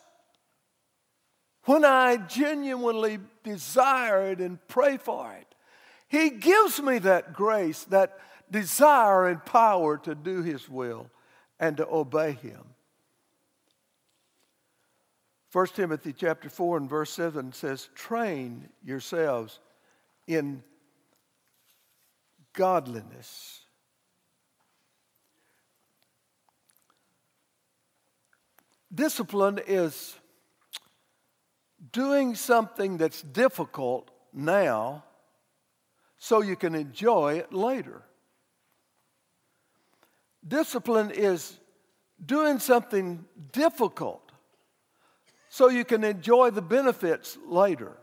when 1.65 1.85
I 1.85 2.17
genuinely 2.17 3.19
desire 3.45 4.33
it 4.33 4.41
and 4.41 4.59
pray 4.69 4.97
for 4.97 5.33
it, 5.35 5.47
He 6.09 6.31
gives 6.31 6.81
me 6.81 6.99
that 7.01 7.33
grace, 7.33 7.85
that 7.85 8.19
desire 8.51 9.29
and 9.29 9.45
power 9.45 9.99
to 9.99 10.15
do 10.15 10.43
His 10.43 10.69
will 10.69 11.11
and 11.59 11.77
to 11.77 11.89
obey 11.89 12.33
Him. 12.33 12.65
1 15.53 15.67
Timothy 15.69 16.13
chapter 16.13 16.49
4 16.49 16.79
and 16.79 16.89
verse 16.89 17.11
7 17.13 17.53
says, 17.53 17.89
Train 17.95 18.69
yourselves 18.85 19.59
in 20.27 20.63
godliness. 22.53 23.61
Discipline 28.93 29.61
is 29.67 30.17
doing 31.93 32.35
something 32.35 32.97
that's 32.97 33.23
difficult 33.23 34.11
now 34.33 35.05
so 36.19 36.43
you 36.43 36.57
can 36.57 36.75
enjoy 36.75 37.35
it 37.35 37.53
later. 37.53 38.03
Discipline 40.47 41.11
is 41.11 41.59
doing 42.25 42.59
something 42.59 43.25
difficult 43.53 44.31
so 45.49 45.69
you 45.69 45.85
can 45.85 46.05
enjoy 46.05 46.51
the 46.51 46.63
benefits 46.63 47.39
later. 47.47 47.97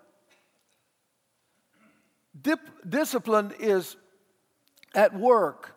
Dip, 2.40 2.60
discipline 2.88 3.54
is 3.60 3.96
at 4.98 5.14
work, 5.14 5.76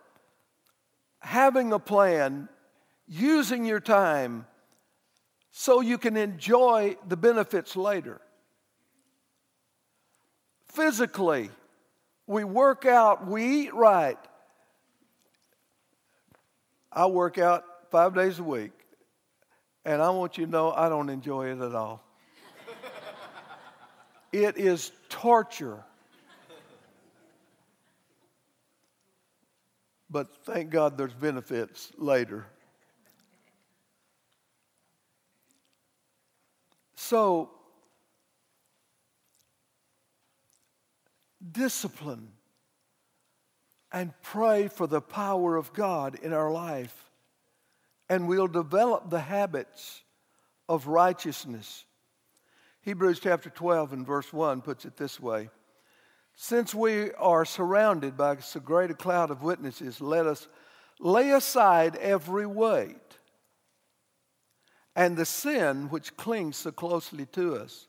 having 1.21 1.75
a 1.75 1.79
plan, 1.79 2.49
using 3.07 3.67
your 3.67 3.79
time 3.79 4.47
so 5.51 5.83
you 5.83 5.99
can 5.99 6.17
enjoy 6.17 6.97
the 7.07 7.19
benefits 7.19 7.77
later. 7.77 8.19
Physically, 10.69 11.51
we 12.27 12.45
work 12.45 12.87
out, 12.87 13.27
we 13.27 13.67
eat 13.67 13.75
right. 13.75 14.19
I 16.91 17.07
work 17.07 17.37
out 17.37 17.65
five 17.91 18.15
days 18.15 18.39
a 18.39 18.45
week, 18.45 18.73
and 19.85 20.01
I 20.01 20.09
want 20.11 20.39
you 20.39 20.47
to 20.47 20.51
know 20.51 20.73
I 20.73 20.89
don't 20.89 21.11
enjoy 21.11 21.49
it 21.49 21.61
at 21.61 21.75
all. 21.75 22.03
it 24.33 24.57
is 24.57 24.93
torture. 25.11 25.85
But 30.11 30.45
thank 30.45 30.71
God 30.71 30.99
there's 30.99 31.15
benefits 31.15 31.93
later. 31.97 32.47
So, 36.97 37.51
discipline 41.53 42.29
and 43.93 44.13
pray 44.23 44.69
for 44.69 44.87
the 44.87 45.01
power 45.01 45.57
of 45.57 45.73
God 45.73 46.19
in 46.23 46.33
our 46.33 46.51
life, 46.51 47.11
and 48.09 48.29
we'll 48.29 48.47
develop 48.47 49.11
the 49.11 49.21
habits 49.21 50.03
of 50.69 50.87
righteousness. 50.87 51.85
Hebrews 52.83 53.21
chapter 53.21 53.51
12 53.51 53.93
and 53.93 54.07
verse 54.07 54.33
1 54.33 54.63
puts 54.63 54.85
it 54.85 54.97
this 54.97 55.21
way 55.21 55.51
Since 56.35 56.75
we 56.75 57.13
are 57.13 57.45
surrounded 57.45 58.17
by 58.17 58.37
so 58.39 58.61
great 58.61 58.91
a 58.91 58.95
cloud 58.95 59.31
of 59.31 59.43
witnesses, 59.43 60.01
let 60.01 60.27
us 60.27 60.49
lay 60.99 61.31
aside 61.33 61.97
every 61.97 62.47
weight 62.47 62.97
and 64.97 65.17
the 65.17 65.25
sin 65.25 65.89
which 65.89 66.17
clings 66.17 66.57
so 66.57 66.71
closely 66.73 67.27
to 67.27 67.57
us, 67.57 67.87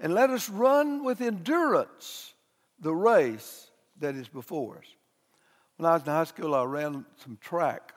and 0.00 0.14
let 0.14 0.30
us 0.30 0.48
run 0.48 1.04
with 1.04 1.20
endurance 1.20 2.34
the 2.80 2.94
race 2.94 3.70
that 4.00 4.14
is 4.14 4.28
before 4.28 4.78
us. 4.78 4.86
When 5.76 5.88
I 5.88 5.94
was 5.94 6.02
in 6.02 6.08
high 6.08 6.24
school, 6.24 6.54
I 6.54 6.64
ran 6.64 7.04
some 7.22 7.38
track. 7.40 7.92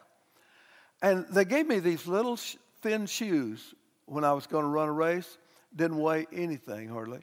And 1.01 1.25
they 1.29 1.45
gave 1.45 1.67
me 1.67 1.79
these 1.79 2.07
little 2.07 2.37
thin 2.81 3.05
shoes 3.05 3.73
when 4.05 4.23
I 4.23 4.33
was 4.33 4.47
going 4.47 4.63
to 4.63 4.69
run 4.69 4.89
a 4.89 4.93
race. 4.93 5.37
Didn't 5.75 5.99
weigh 5.99 6.25
anything 6.31 6.89
hardly. 6.89 7.21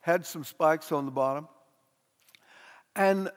Had 0.00 0.26
some 0.26 0.44
spikes 0.44 0.92
on 0.92 1.06
the 1.06 1.10
bottom. 1.10 1.48
And 3.00 3.30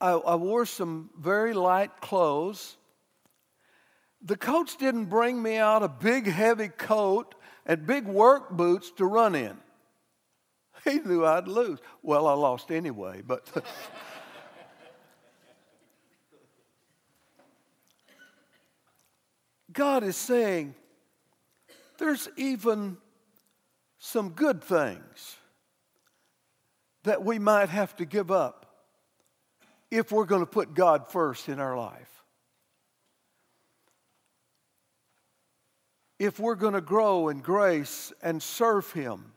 I, 0.00 0.12
I 0.12 0.36
wore 0.36 0.64
some 0.64 1.10
very 1.20 1.52
light 1.52 2.00
clothes. 2.00 2.78
The 4.22 4.38
coach 4.38 4.78
didn't 4.78 5.10
bring 5.10 5.42
me 5.42 5.58
out 5.58 5.82
a 5.82 5.88
big, 5.88 6.26
heavy 6.26 6.68
coat 6.68 7.34
and 7.66 7.86
big 7.86 8.06
work 8.06 8.48
boots 8.52 8.90
to 8.92 9.04
run 9.04 9.34
in. 9.34 9.58
He 10.84 10.98
knew 10.98 11.26
I'd 11.26 11.46
lose. 11.46 11.78
Well, 12.02 12.26
I 12.26 12.32
lost 12.32 12.72
anyway, 12.72 13.22
but. 13.24 13.46
God 19.72 20.02
is 20.04 20.16
saying 20.16 20.74
there's 21.98 22.30
even 22.38 22.96
some 23.98 24.30
good 24.30 24.64
things 24.64 25.36
that 27.04 27.22
we 27.22 27.38
might 27.38 27.68
have 27.68 27.94
to 27.96 28.06
give 28.06 28.30
up 28.30 28.61
if 29.92 30.10
we're 30.10 30.24
going 30.24 30.42
to 30.42 30.50
put 30.50 30.74
God 30.74 31.10
first 31.10 31.48
in 31.48 31.60
our 31.60 31.76
life. 31.76 32.08
If 36.18 36.40
we're 36.40 36.56
going 36.56 36.74
to 36.74 36.80
grow 36.80 37.28
in 37.28 37.40
grace 37.40 38.12
and 38.22 38.42
serve 38.42 38.90
Him 38.92 39.32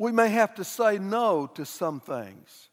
we 0.00 0.12
may 0.12 0.30
have 0.30 0.54
to 0.54 0.64
say 0.64 0.96
no 0.96 1.46
to 1.46 1.66
some 1.66 2.00
things. 2.00 2.70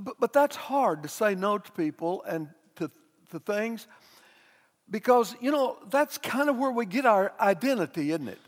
But, 0.00 0.18
but 0.18 0.32
that's 0.32 0.56
hard 0.56 1.02
to 1.02 1.10
say 1.10 1.34
no 1.34 1.58
to 1.58 1.72
people 1.72 2.22
and 2.22 2.48
to, 2.76 2.90
to 3.32 3.38
things 3.38 3.86
because, 4.90 5.36
you 5.42 5.50
know, 5.50 5.76
that's 5.90 6.16
kind 6.16 6.48
of 6.48 6.56
where 6.56 6.70
we 6.70 6.86
get 6.86 7.04
our 7.04 7.34
identity, 7.38 8.12
isn't 8.12 8.28
it? 8.28 8.38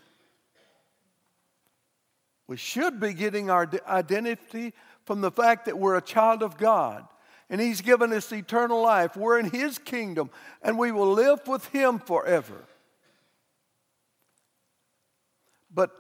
We 2.46 2.56
should 2.56 2.98
be 3.00 3.12
getting 3.12 3.50
our 3.50 3.68
identity 3.86 4.72
from 5.08 5.22
the 5.22 5.30
fact 5.30 5.64
that 5.64 5.78
we're 5.78 5.96
a 5.96 6.02
child 6.02 6.42
of 6.42 6.58
God 6.58 7.02
and 7.48 7.62
He's 7.62 7.80
given 7.80 8.12
us 8.12 8.30
eternal 8.30 8.82
life. 8.82 9.16
We're 9.16 9.38
in 9.38 9.48
His 9.48 9.78
kingdom 9.78 10.28
and 10.60 10.78
we 10.78 10.92
will 10.92 11.10
live 11.10 11.40
with 11.48 11.64
Him 11.68 11.98
forever. 11.98 12.62
But 15.72 15.92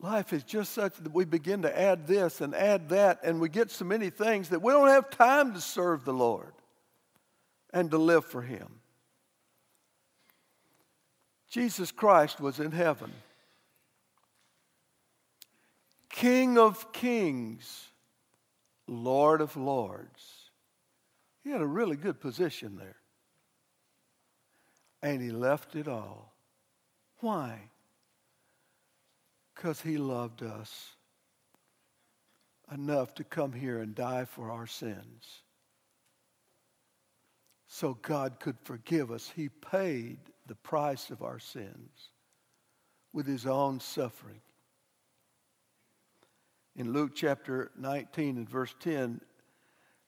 life 0.00 0.32
is 0.32 0.44
just 0.44 0.72
such 0.72 0.96
that 0.96 1.12
we 1.12 1.26
begin 1.26 1.60
to 1.60 1.78
add 1.78 2.06
this 2.06 2.40
and 2.40 2.54
add 2.54 2.88
that, 2.88 3.20
and 3.22 3.38
we 3.38 3.50
get 3.50 3.70
so 3.70 3.84
many 3.84 4.08
things 4.08 4.48
that 4.48 4.62
we 4.62 4.72
don't 4.72 4.88
have 4.88 5.10
time 5.10 5.52
to 5.52 5.60
serve 5.60 6.06
the 6.06 6.14
Lord 6.14 6.54
and 7.70 7.90
to 7.90 7.98
live 7.98 8.24
for 8.24 8.40
Him. 8.40 8.80
Jesus 11.50 11.92
Christ 11.92 12.40
was 12.40 12.60
in 12.60 12.72
heaven, 12.72 13.12
King 16.08 16.56
of 16.56 16.94
kings, 16.94 17.91
Lord 18.86 19.40
of 19.40 19.56
lords. 19.56 20.50
He 21.42 21.50
had 21.50 21.60
a 21.60 21.66
really 21.66 21.96
good 21.96 22.20
position 22.20 22.76
there. 22.76 22.96
And 25.02 25.20
he 25.20 25.30
left 25.30 25.74
it 25.74 25.88
all. 25.88 26.34
Why? 27.18 27.58
Because 29.54 29.80
he 29.80 29.98
loved 29.98 30.42
us 30.42 30.94
enough 32.72 33.14
to 33.14 33.24
come 33.24 33.52
here 33.52 33.80
and 33.80 33.94
die 33.94 34.24
for 34.24 34.50
our 34.50 34.66
sins. 34.66 35.42
So 37.66 37.94
God 38.02 38.38
could 38.38 38.56
forgive 38.64 39.10
us. 39.10 39.30
He 39.34 39.48
paid 39.48 40.18
the 40.46 40.54
price 40.54 41.10
of 41.10 41.22
our 41.22 41.38
sins 41.38 42.10
with 43.12 43.26
his 43.26 43.46
own 43.46 43.80
suffering. 43.80 44.40
In 46.74 46.92
Luke 46.92 47.12
chapter 47.14 47.70
19 47.76 48.38
and 48.38 48.48
verse 48.48 48.74
10, 48.80 49.20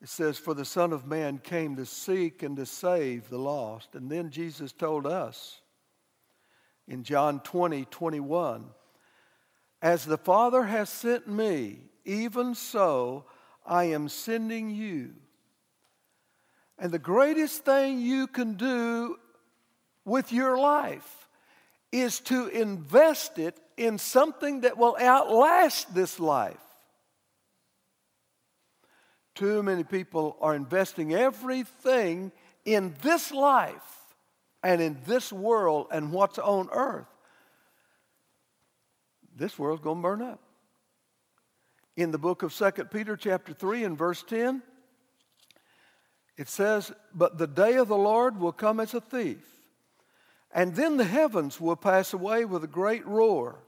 it 0.00 0.08
says, 0.08 0.38
For 0.38 0.54
the 0.54 0.64
Son 0.64 0.92
of 0.92 1.06
Man 1.06 1.38
came 1.38 1.76
to 1.76 1.84
seek 1.84 2.42
and 2.42 2.56
to 2.56 2.64
save 2.64 3.28
the 3.28 3.38
lost. 3.38 3.94
And 3.94 4.10
then 4.10 4.30
Jesus 4.30 4.72
told 4.72 5.06
us 5.06 5.60
in 6.88 7.04
John 7.04 7.40
20, 7.40 7.84
21, 7.86 8.64
as 9.82 10.06
the 10.06 10.16
Father 10.16 10.64
has 10.64 10.88
sent 10.88 11.28
me, 11.28 11.80
even 12.04 12.54
so 12.54 13.26
I 13.66 13.84
am 13.84 14.08
sending 14.08 14.70
you. 14.70 15.14
And 16.78 16.90
the 16.90 16.98
greatest 16.98 17.64
thing 17.64 18.00
you 18.00 18.26
can 18.26 18.54
do 18.54 19.16
with 20.04 20.32
your 20.32 20.58
life 20.58 21.23
is 22.02 22.20
to 22.20 22.48
invest 22.48 23.38
it 23.38 23.58
in 23.76 23.98
something 23.98 24.62
that 24.62 24.76
will 24.76 24.96
outlast 25.00 25.94
this 25.94 26.20
life. 26.20 26.56
Too 29.34 29.62
many 29.62 29.84
people 29.84 30.36
are 30.40 30.54
investing 30.54 31.14
everything 31.14 32.32
in 32.64 32.94
this 33.02 33.32
life 33.32 34.14
and 34.62 34.80
in 34.80 34.98
this 35.06 35.32
world 35.32 35.88
and 35.90 36.12
what's 36.12 36.38
on 36.38 36.68
earth 36.72 37.06
this 39.36 39.58
world's 39.58 39.82
going 39.82 39.98
to 39.98 40.02
burn 40.02 40.22
up. 40.22 40.40
In 41.96 42.10
the 42.10 42.18
book 42.18 42.42
of 42.42 42.52
Second 42.52 42.90
Peter, 42.90 43.16
chapter 43.16 43.52
3, 43.52 43.84
and 43.84 43.98
verse 43.98 44.22
10, 44.22 44.62
it 46.36 46.48
says, 46.48 46.92
But 47.14 47.38
the 47.38 47.46
day 47.46 47.74
of 47.74 47.88
the 47.88 47.96
Lord 47.96 48.38
will 48.38 48.52
come 48.52 48.80
as 48.80 48.94
a 48.94 49.00
thief, 49.00 49.53
and 50.54 50.74
then 50.74 50.96
the 50.96 51.04
heavens 51.04 51.60
will 51.60 51.76
pass 51.76 52.14
away 52.14 52.46
with 52.46 52.64
a 52.64 52.68
great 52.68 53.06
roar, 53.06 53.58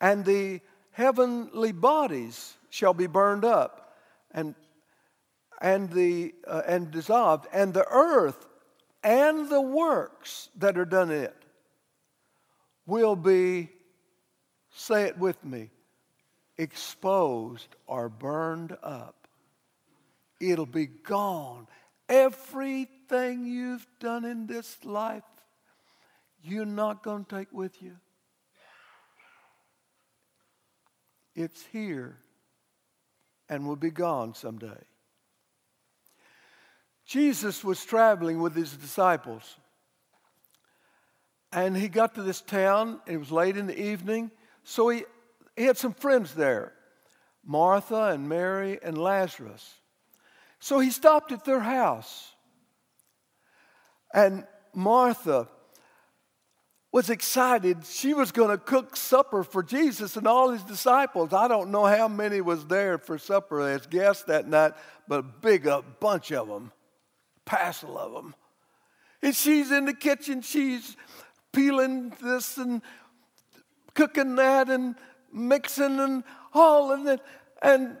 and 0.00 0.24
the 0.24 0.60
heavenly 0.92 1.72
bodies 1.72 2.54
shall 2.68 2.94
be 2.94 3.08
burned 3.08 3.44
up, 3.44 3.96
and 4.30 4.54
and 5.60 5.90
the 5.90 6.34
uh, 6.46 6.62
and 6.66 6.92
dissolved, 6.92 7.48
and 7.52 7.74
the 7.74 7.86
earth 7.90 8.46
and 9.02 9.48
the 9.48 9.60
works 9.60 10.50
that 10.56 10.78
are 10.78 10.84
done 10.84 11.10
in 11.10 11.24
it 11.24 11.36
will 12.86 13.16
be 13.16 13.70
Say 14.72 15.04
it 15.04 15.18
with 15.18 15.44
me 15.44 15.70
exposed 16.56 17.74
or 17.86 18.08
burned 18.08 18.76
up. 18.82 19.28
It'll 20.38 20.66
be 20.66 20.86
gone. 20.86 21.66
Everything 22.08 23.46
you've 23.46 23.86
done 23.98 24.24
in 24.24 24.46
this 24.46 24.78
life, 24.84 25.22
you're 26.42 26.64
not 26.64 27.02
going 27.02 27.24
to 27.24 27.36
take 27.36 27.52
with 27.52 27.82
you. 27.82 27.96
It's 31.34 31.64
here 31.72 32.16
and 33.48 33.66
will 33.66 33.76
be 33.76 33.90
gone 33.90 34.34
someday. 34.34 34.82
Jesus 37.06 37.64
was 37.64 37.84
traveling 37.84 38.40
with 38.40 38.54
his 38.54 38.72
disciples. 38.72 39.56
And 41.52 41.76
he 41.76 41.88
got 41.88 42.14
to 42.14 42.22
this 42.22 42.40
town, 42.40 43.00
it 43.06 43.16
was 43.16 43.32
late 43.32 43.56
in 43.56 43.66
the 43.66 43.80
evening, 43.80 44.30
so 44.62 44.88
he, 44.88 45.04
he 45.56 45.64
had 45.64 45.76
some 45.76 45.94
friends 45.94 46.34
there 46.34 46.72
Martha 47.44 48.10
and 48.10 48.28
Mary 48.28 48.78
and 48.82 48.96
Lazarus. 48.96 49.80
So 50.60 50.78
he 50.78 50.90
stopped 50.90 51.32
at 51.32 51.44
their 51.44 51.60
house. 51.60 52.34
And 54.12 54.44
Martha 54.74 55.48
was 56.92 57.08
excited. 57.08 57.86
She 57.86 58.14
was 58.14 58.32
going 58.32 58.50
to 58.50 58.58
cook 58.58 58.96
supper 58.96 59.44
for 59.44 59.62
Jesus 59.62 60.16
and 60.16 60.26
all 60.26 60.50
his 60.50 60.62
disciples. 60.64 61.32
I 61.32 61.46
don't 61.46 61.70
know 61.70 61.84
how 61.84 62.08
many 62.08 62.40
was 62.40 62.66
there 62.66 62.98
for 62.98 63.16
supper 63.16 63.60
as 63.60 63.86
guests 63.86 64.24
that 64.24 64.48
night, 64.48 64.72
but 65.06 65.20
a 65.20 65.22
big 65.22 65.66
a 65.66 65.82
bunch 66.00 66.32
of 66.32 66.48
them, 66.48 66.72
passel 67.44 67.96
of 67.96 68.12
them. 68.12 68.34
And 69.22 69.34
she's 69.34 69.70
in 69.70 69.84
the 69.84 69.94
kitchen. 69.94 70.42
She's 70.42 70.96
peeling 71.52 72.12
this 72.22 72.56
and 72.58 72.82
cooking 73.94 74.34
that 74.36 74.68
and 74.68 74.96
mixing 75.32 76.00
and 76.00 76.24
all 76.52 76.90
of 76.90 77.06
it. 77.06 77.20
And 77.62 77.98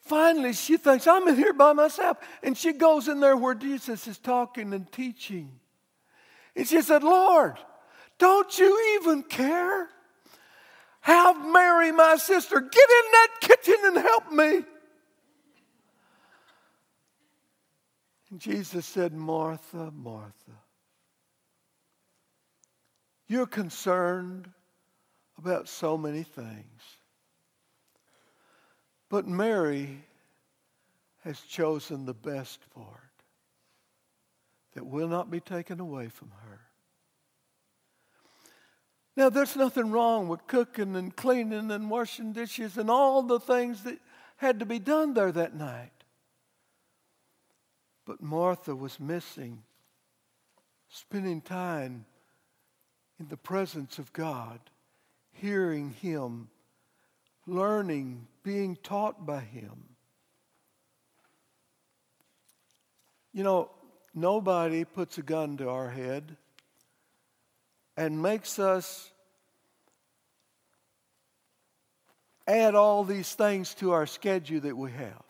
finally, 0.00 0.54
she 0.54 0.78
thinks, 0.78 1.06
I'm 1.06 1.28
in 1.28 1.36
here 1.36 1.52
by 1.52 1.74
myself. 1.74 2.18
And 2.42 2.56
she 2.56 2.72
goes 2.72 3.08
in 3.08 3.20
there 3.20 3.36
where 3.36 3.54
Jesus 3.54 4.06
is 4.06 4.16
talking 4.16 4.72
and 4.72 4.90
teaching. 4.90 5.50
And 6.56 6.66
she 6.66 6.80
said, 6.80 7.02
Lord, 7.02 7.58
don't 8.22 8.56
you 8.56 9.00
even 9.00 9.24
care? 9.24 9.88
Have 11.00 11.44
Mary, 11.44 11.90
my 11.90 12.14
sister, 12.14 12.60
get 12.60 12.64
in 12.70 13.10
that 13.10 13.28
kitchen 13.40 13.74
and 13.82 13.96
help 13.96 14.30
me. 14.30 14.64
And 18.30 18.38
Jesus 18.38 18.86
said, 18.86 19.12
Martha, 19.12 19.90
Martha, 19.90 20.52
you're 23.26 23.44
concerned 23.44 24.48
about 25.36 25.66
so 25.66 25.98
many 25.98 26.22
things. 26.22 26.80
But 29.08 29.26
Mary 29.26 29.98
has 31.24 31.40
chosen 31.40 32.06
the 32.06 32.14
best 32.14 32.60
part 32.72 33.00
that 34.74 34.86
will 34.86 35.08
not 35.08 35.28
be 35.28 35.40
taken 35.40 35.80
away 35.80 36.06
from 36.06 36.30
her. 36.44 36.60
Now, 39.16 39.28
there's 39.28 39.56
nothing 39.56 39.90
wrong 39.90 40.28
with 40.28 40.46
cooking 40.46 40.96
and 40.96 41.14
cleaning 41.14 41.70
and 41.70 41.90
washing 41.90 42.32
dishes 42.32 42.78
and 42.78 42.90
all 42.90 43.22
the 43.22 43.40
things 43.40 43.82
that 43.82 43.98
had 44.36 44.58
to 44.60 44.66
be 44.66 44.78
done 44.78 45.12
there 45.14 45.32
that 45.32 45.54
night. 45.54 45.90
But 48.06 48.22
Martha 48.22 48.74
was 48.74 48.98
missing 48.98 49.62
spending 50.92 51.40
time 51.40 52.04
in 53.18 53.26
the 53.28 53.36
presence 53.36 53.98
of 53.98 54.12
God, 54.12 54.60
hearing 55.32 55.90
Him, 55.90 56.48
learning, 57.46 58.26
being 58.42 58.76
taught 58.76 59.24
by 59.24 59.40
Him. 59.40 59.84
You 63.32 63.42
know, 63.42 63.70
nobody 64.14 64.84
puts 64.84 65.16
a 65.16 65.22
gun 65.22 65.56
to 65.56 65.68
our 65.70 65.88
head 65.88 66.36
and 67.96 68.22
makes 68.22 68.58
us 68.58 69.10
add 72.46 72.74
all 72.74 73.04
these 73.04 73.34
things 73.34 73.74
to 73.74 73.92
our 73.92 74.06
schedule 74.06 74.60
that 74.60 74.76
we 74.76 74.90
have. 74.92 75.22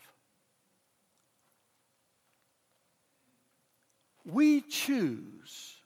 We 4.24 4.60
choose 4.60 5.76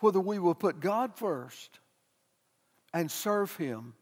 whether 0.00 0.20
we 0.20 0.38
will 0.38 0.54
put 0.54 0.80
God 0.80 1.16
first 1.16 1.80
and 2.94 3.10
serve 3.10 3.54
Him. 3.56 3.94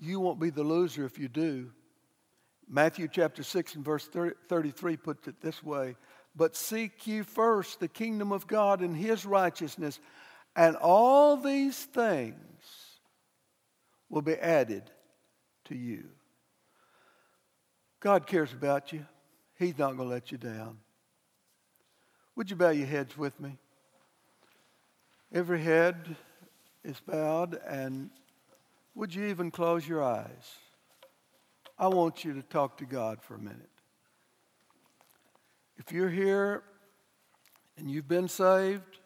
You 0.00 0.18
won't 0.18 0.40
be 0.40 0.50
the 0.50 0.64
loser 0.64 1.04
if 1.04 1.18
you 1.18 1.28
do. 1.28 1.70
Matthew 2.74 3.06
chapter 3.06 3.42
6 3.42 3.74
and 3.74 3.84
verse 3.84 4.08
33 4.48 4.96
puts 4.96 5.28
it 5.28 5.42
this 5.42 5.62
way 5.62 5.94
But 6.34 6.56
seek 6.56 7.06
ye 7.06 7.20
first 7.20 7.80
the 7.80 7.86
kingdom 7.86 8.32
of 8.32 8.46
God 8.46 8.80
and 8.80 8.96
his 8.96 9.26
righteousness, 9.26 10.00
and 10.56 10.74
all 10.76 11.36
these 11.36 11.76
things 11.76 12.34
will 14.08 14.22
be 14.22 14.36
added 14.36 14.84
to 15.66 15.74
you. 15.76 16.04
God 18.00 18.26
cares 18.26 18.54
about 18.54 18.90
you, 18.90 19.04
He's 19.58 19.76
not 19.76 19.96
going 19.96 20.08
to 20.08 20.14
let 20.14 20.32
you 20.32 20.38
down. 20.38 20.78
Would 22.36 22.48
you 22.48 22.56
bow 22.56 22.70
your 22.70 22.86
heads 22.86 23.18
with 23.18 23.38
me? 23.38 23.58
Every 25.30 25.60
head 25.60 26.16
is 26.82 26.98
bowed, 27.06 27.60
and 27.68 28.08
would 28.94 29.14
you 29.14 29.26
even 29.26 29.50
close 29.50 29.86
your 29.86 30.02
eyes? 30.02 30.56
I 31.78 31.88
want 31.88 32.24
you 32.24 32.34
to 32.34 32.42
talk 32.42 32.78
to 32.78 32.84
God 32.84 33.22
for 33.22 33.34
a 33.34 33.38
minute. 33.38 33.68
If 35.76 35.92
you're 35.92 36.10
here 36.10 36.62
and 37.76 37.90
you've 37.90 38.08
been 38.08 38.28
saved, 38.28 38.98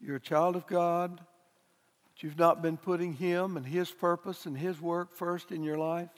you're 0.00 0.16
a 0.16 0.20
child 0.20 0.54
of 0.54 0.66
God, 0.66 1.16
but 1.16 2.22
you've 2.22 2.38
not 2.38 2.62
been 2.62 2.76
putting 2.76 3.14
Him 3.14 3.56
and 3.56 3.66
His 3.66 3.90
purpose 3.90 4.46
and 4.46 4.56
His 4.56 4.80
work 4.80 5.14
first 5.14 5.50
in 5.50 5.62
your 5.62 5.78
life, 5.78 6.10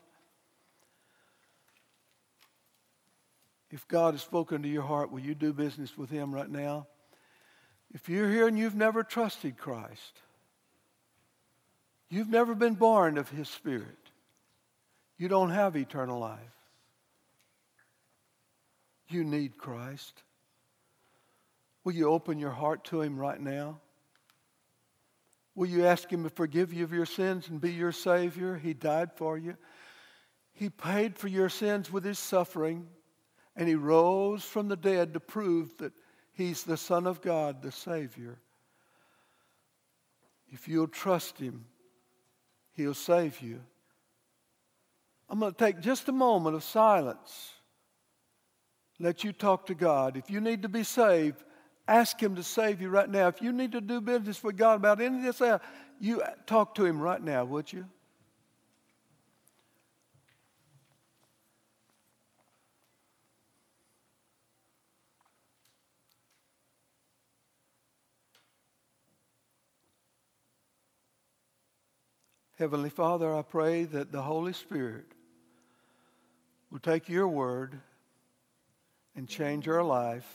if 3.71 3.87
God 3.89 4.15
has 4.15 4.23
spoken 4.23 4.63
to 4.63 4.69
your 4.69 4.83
heart, 4.83 5.11
will 5.11 5.21
you 5.21 5.35
do 5.35 5.53
business 5.53 5.99
with 5.99 6.11
Him 6.11 6.35
right 6.35 6.49
now? 6.49 6.87
If 7.93 8.09
you're 8.09 8.31
here 8.31 8.47
and 8.47 8.59
you've 8.59 8.75
never 8.75 9.03
trusted 9.03 9.57
Christ, 9.57 10.21
you've 12.09 12.29
never 12.29 12.55
been 12.55 12.75
born 12.75 13.19
of 13.19 13.29
His 13.29 13.49
Spirit, 13.49 14.06
you 15.19 15.29
don't 15.29 15.51
have 15.51 15.77
eternal 15.77 16.19
life. 16.19 16.41
You 19.09 19.25
need 19.25 19.57
Christ. 19.57 20.23
Will 21.85 21.95
you 21.95 22.09
open 22.09 22.39
your 22.39 22.51
heart 22.51 22.85
to 22.87 23.01
Him 23.01 23.17
right 23.17 23.41
now? 23.41 23.81
Will 25.55 25.69
you 25.69 25.87
ask 25.87 26.11
Him 26.11 26.25
to 26.25 26.31
forgive 26.31 26.73
you 26.73 26.85
of 26.85 26.93
your 26.93 27.07
sins 27.07 27.49
and 27.49 27.61
be 27.61 27.73
your 27.73 27.93
Savior? 27.93 28.57
He 28.57 28.75
died 28.75 29.13
for 29.15 29.39
you. 29.39 29.57
He 30.53 30.69
paid 30.69 31.17
for 31.17 31.29
your 31.29 31.49
sins 31.49 31.91
with 31.93 32.05
His 32.05 32.19
suffering, 32.19 32.87
and 33.55 33.69
He 33.69 33.75
rose 33.75 34.43
from 34.43 34.69
the 34.69 34.77
dead 34.77 35.15
to 35.15 35.21
prove 35.21 35.77
that 35.79 35.93
He's 36.33 36.65
the 36.65 36.77
Son 36.77 37.07
of 37.07 37.23
God, 37.23 37.63
the 37.63 37.73
Savior. 37.73 38.39
If 40.49 40.69
you'll 40.69 40.89
trust 40.89 41.39
Him, 41.39 41.65
He'll 42.73 42.95
save 42.95 43.41
you. 43.41 43.61
I'm 45.29 45.41
going 45.41 45.53
to 45.53 45.59
take 45.59 45.81
just 45.81 46.09
a 46.09 46.13
moment 46.13 46.57
of 46.57 46.63
silence. 46.63 47.53
Let 48.99 49.25
you 49.25 49.33
talk 49.33 49.67
to 49.67 49.75
God. 49.75 50.17
If 50.17 50.31
you 50.31 50.41
need 50.41 50.63
to 50.63 50.69
be 50.69 50.85
saved, 50.85 51.43
ask 51.89 52.21
Him 52.21 52.37
to 52.37 52.43
save 52.43 52.81
you 52.81 52.89
right 52.89 53.11
now. 53.11 53.29
If 53.29 53.43
you 53.43 53.53
need 53.53 53.73
to 53.73 53.81
do 53.81 54.01
business 54.01 54.43
with 54.43 54.57
God 54.57 54.77
about 54.77 55.01
any 55.01 55.19
of 55.19 55.23
this, 55.25 55.41
uh, 55.41 55.59
you 56.01 56.23
uh, 56.23 56.31
talk 56.47 56.75
to 56.77 56.85
Him 56.85 57.01
right 57.01 57.23
now, 57.23 57.45
would 57.45 57.73
you? 57.73 57.87
Heavenly 72.59 72.89
Father, 72.89 73.35
I 73.35 73.43
pray 73.43 73.85
that 73.85 74.13
the 74.13 74.23
Holy 74.23 74.55
Spirit 74.55 75.16
will 76.71 76.79
take 76.79 77.09
your 77.09 77.29
word 77.29 77.81
and 79.15 79.29
change 79.29 79.69
our 79.69 79.83
life 79.83 80.31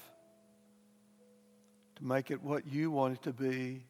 to 1.98 2.06
make 2.06 2.32
it 2.32 2.42
what 2.42 2.66
you 2.66 2.90
want 2.90 3.14
it 3.14 3.22
to 3.24 3.34
be, 3.34 3.86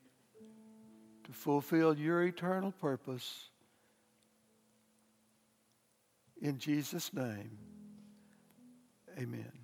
to 1.24 1.32
fulfill 1.32 1.98
your 1.98 2.24
eternal 2.24 2.72
purpose. 2.72 3.50
In 6.42 6.58
Jesus' 6.58 7.14
name, 7.14 7.58
amen. 9.18 9.61